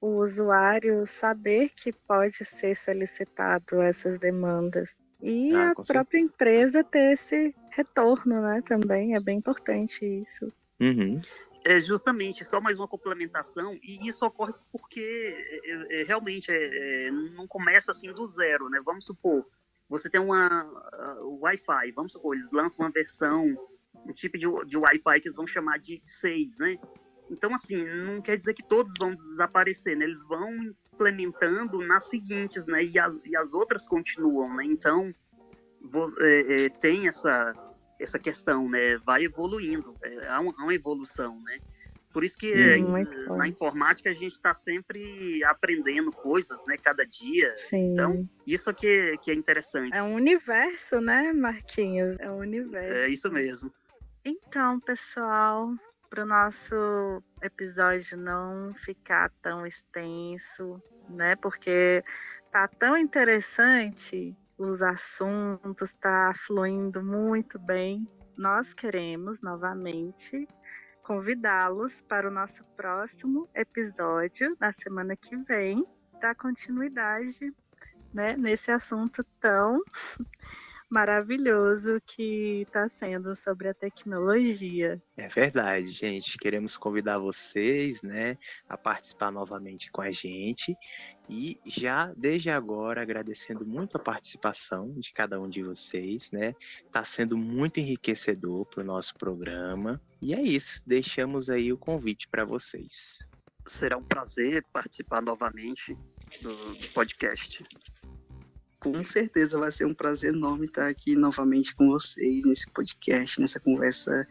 o 0.00 0.22
usuário 0.22 1.06
saber 1.06 1.70
que 1.70 1.92
pode 1.92 2.44
ser 2.44 2.74
solicitado 2.74 3.80
essas 3.80 4.18
demandas 4.18 4.96
e 5.20 5.52
ah, 5.54 5.70
a 5.70 5.74
própria 5.74 6.20
empresa 6.20 6.84
ter 6.84 7.12
esse 7.12 7.54
retorno, 7.72 8.40
né? 8.40 8.62
Também 8.62 9.16
é 9.16 9.20
bem 9.20 9.38
importante 9.38 10.04
isso. 10.04 10.52
Uhum. 10.80 11.20
É 11.64 11.80
justamente 11.80 12.44
só 12.44 12.60
mais 12.60 12.78
uma 12.78 12.86
complementação 12.86 13.74
e 13.82 14.06
isso 14.06 14.24
ocorre 14.24 14.54
porque 14.70 15.34
é, 15.64 16.00
é, 16.00 16.04
realmente 16.04 16.52
é, 16.52 17.06
é 17.06 17.10
não 17.10 17.48
começa 17.48 17.90
assim 17.90 18.12
do 18.12 18.24
zero, 18.24 18.68
né? 18.70 18.80
Vamos 18.84 19.06
supor 19.06 19.44
você 19.88 20.10
tem 20.10 20.20
uma 20.20 20.64
uh, 20.64 21.38
Wi-Fi, 21.40 21.92
vamos 21.92 22.12
supor 22.12 22.34
eles 22.34 22.50
lançam 22.52 22.84
uma 22.84 22.92
versão 22.92 23.56
um 24.06 24.12
tipo 24.12 24.38
de, 24.38 24.46
de 24.66 24.76
Wi-Fi 24.76 25.20
que 25.20 25.28
eles 25.28 25.36
vão 25.36 25.46
chamar 25.46 25.78
de 25.78 25.98
6, 26.02 26.58
né? 26.58 26.76
Então, 27.30 27.54
assim, 27.54 27.84
não 27.84 28.20
quer 28.20 28.36
dizer 28.36 28.54
que 28.54 28.62
todos 28.62 28.92
vão 28.98 29.14
desaparecer, 29.14 29.96
né? 29.96 30.04
Eles 30.04 30.22
vão 30.22 30.50
implementando 30.92 31.78
nas 31.86 32.08
seguintes, 32.08 32.66
né? 32.66 32.84
E 32.84 32.98
as, 32.98 33.18
e 33.24 33.36
as 33.36 33.54
outras 33.54 33.86
continuam, 33.86 34.54
né? 34.56 34.64
Então, 34.64 35.12
é, 36.20 36.64
é, 36.64 36.68
tem 36.68 37.06
essa, 37.06 37.52
essa 38.00 38.18
questão, 38.18 38.68
né? 38.68 38.96
Vai 38.98 39.24
evoluindo, 39.24 39.94
é, 40.02 40.28
há, 40.28 40.40
uma, 40.40 40.54
há, 40.58 40.62
uma, 40.62 40.74
evolução, 40.74 41.40
né? 41.42 41.58
Por 42.12 42.24
isso 42.24 42.38
que 42.38 42.50
hum, 42.78 43.36
na 43.36 43.46
informática 43.46 44.08
a 44.08 44.14
gente 44.14 44.32
está 44.32 44.54
sempre 44.54 45.44
aprendendo 45.44 46.10
coisas, 46.10 46.64
né? 46.66 46.76
Cada 46.82 47.04
dia. 47.04 47.54
Sim. 47.56 47.92
Então, 47.92 48.28
isso 48.46 48.72
que, 48.72 49.16
que 49.18 49.30
é 49.30 49.34
interessante. 49.34 49.94
É 49.94 50.02
um 50.02 50.14
universo, 50.14 51.00
né, 51.00 51.32
Marquinhos? 51.32 52.18
É 52.18 52.30
um 52.30 52.38
universo. 52.38 52.98
É 52.98 53.08
isso 53.08 53.30
mesmo. 53.30 53.72
Então, 54.24 54.80
pessoal, 54.80 55.74
para 56.08 56.22
o 56.22 56.26
nosso 56.26 57.22
episódio 57.42 58.16
não 58.16 58.72
ficar 58.74 59.30
tão 59.42 59.66
extenso, 59.66 60.82
né? 61.08 61.36
Porque 61.36 62.02
tá 62.50 62.66
tão 62.66 62.96
interessante 62.96 64.36
os 64.56 64.82
assuntos, 64.82 65.94
tá 65.94 66.32
fluindo 66.34 67.02
muito 67.02 67.58
bem. 67.58 68.08
Nós 68.36 68.72
queremos 68.72 69.40
novamente 69.40 70.46
convidá-los 71.02 72.00
para 72.02 72.28
o 72.28 72.30
nosso 72.30 72.64
próximo 72.76 73.48
episódio 73.54 74.56
na 74.60 74.72
semana 74.72 75.16
que 75.16 75.36
vem, 75.36 75.86
dar 76.20 76.34
continuidade 76.34 77.52
né, 78.12 78.36
nesse 78.36 78.70
assunto 78.70 79.24
tão 79.40 79.82
maravilhoso 80.90 82.00
que 82.06 82.62
está 82.62 82.88
sendo 82.88 83.34
sobre 83.36 83.68
a 83.68 83.74
tecnologia. 83.74 85.00
É 85.16 85.26
verdade, 85.26 85.90
gente. 85.90 86.38
Queremos 86.38 86.76
convidar 86.76 87.18
vocês, 87.18 88.02
né, 88.02 88.38
a 88.68 88.76
participar 88.76 89.30
novamente 89.30 89.90
com 89.92 90.00
a 90.00 90.10
gente 90.10 90.76
e 91.28 91.60
já 91.66 92.12
desde 92.16 92.48
agora 92.50 93.02
agradecendo 93.02 93.66
muito 93.66 93.98
a 93.98 94.02
participação 94.02 94.92
de 94.98 95.12
cada 95.12 95.38
um 95.38 95.48
de 95.48 95.62
vocês, 95.62 96.30
né? 96.30 96.54
Está 96.86 97.04
sendo 97.04 97.36
muito 97.36 97.78
enriquecedor 97.80 98.64
para 98.64 98.82
o 98.82 98.86
nosso 98.86 99.14
programa. 99.16 100.00
E 100.22 100.34
é 100.34 100.40
isso. 100.40 100.82
Deixamos 100.86 101.50
aí 101.50 101.72
o 101.72 101.76
convite 101.76 102.26
para 102.28 102.44
vocês. 102.44 103.28
Será 103.66 103.98
um 103.98 104.02
prazer 104.02 104.64
participar 104.72 105.20
novamente 105.20 105.94
do, 106.40 106.74
do 106.74 106.88
podcast 106.94 107.62
com 108.80 109.04
certeza 109.04 109.58
vai 109.58 109.72
ser 109.72 109.84
um 109.84 109.94
prazer 109.94 110.32
enorme 110.32 110.66
estar 110.66 110.88
aqui 110.88 111.16
novamente 111.16 111.74
com 111.74 111.88
vocês 111.88 112.44
nesse 112.44 112.70
podcast, 112.70 113.40
nessa 113.40 113.58
conversa 113.58 114.26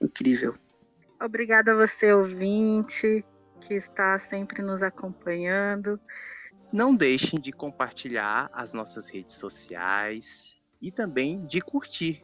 incrível. 0.00 0.54
Obrigada 1.20 1.72
a 1.72 1.74
você, 1.74 2.12
ouvinte, 2.12 3.24
que 3.60 3.74
está 3.74 4.18
sempre 4.18 4.62
nos 4.62 4.82
acompanhando. 4.82 6.00
Não 6.72 6.94
deixem 6.94 7.40
de 7.40 7.50
compartilhar 7.50 8.48
as 8.52 8.72
nossas 8.72 9.08
redes 9.08 9.34
sociais 9.34 10.56
e 10.80 10.92
também 10.92 11.44
de 11.46 11.60
curtir. 11.60 12.22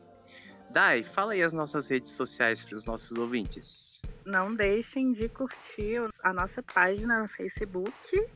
Dai, 0.70 1.02
fala 1.02 1.32
aí 1.32 1.42
as 1.42 1.52
nossas 1.52 1.88
redes 1.88 2.12
sociais 2.12 2.62
para 2.62 2.76
os 2.76 2.84
nossos 2.84 3.16
ouvintes. 3.16 4.00
Não 4.24 4.54
deixem 4.54 5.12
de 5.12 5.28
curtir 5.28 6.00
a 6.22 6.32
nossa 6.32 6.62
página 6.62 7.20
no 7.20 7.28
Facebook 7.28 8.26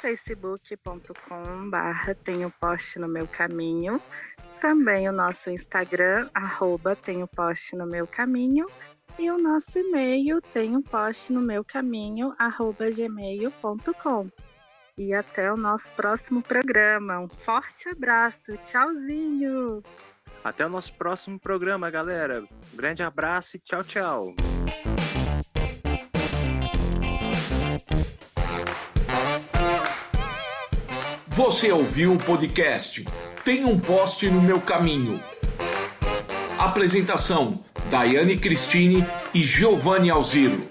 facebook.com 0.00 1.70
barra 1.70 2.14
tenho 2.14 2.50
post 2.60 2.98
no 2.98 3.08
meu 3.08 3.26
caminho. 3.26 4.00
Também 4.60 5.08
o 5.08 5.12
nosso 5.12 5.50
Instagram, 5.50 6.28
arroba 6.34 6.96
tenho 6.96 7.26
post 7.28 7.76
no 7.76 7.86
meu 7.86 8.06
caminho. 8.06 8.66
E 9.18 9.30
o 9.30 9.38
nosso 9.38 9.78
e-mail, 9.78 10.40
tenho 10.40 10.80
post 10.80 11.32
no 11.32 11.40
meu 11.40 11.64
caminho, 11.64 12.32
arroba 12.38 12.90
gmail.com. 12.90 14.30
E 14.96 15.14
até 15.14 15.52
o 15.52 15.56
nosso 15.56 15.92
próximo 15.92 16.42
programa. 16.42 17.18
Um 17.20 17.28
forte 17.28 17.88
abraço. 17.88 18.56
Tchauzinho. 18.64 19.82
Até 20.42 20.66
o 20.66 20.68
nosso 20.68 20.92
próximo 20.94 21.38
programa, 21.38 21.90
galera. 21.90 22.44
Grande 22.74 23.02
abraço 23.02 23.56
e 23.56 23.60
tchau, 23.60 23.84
tchau. 23.84 24.34
Você 31.38 31.70
ouviu 31.70 32.14
o 32.14 32.18
podcast 32.18 33.04
Tem 33.44 33.64
um 33.64 33.78
poste 33.78 34.28
no 34.28 34.42
meu 34.42 34.60
caminho. 34.60 35.20
Apresentação: 36.58 37.62
Daiane 37.88 38.36
Cristine 38.36 39.06
e 39.32 39.44
Giovanni 39.44 40.10
Alziro. 40.10 40.68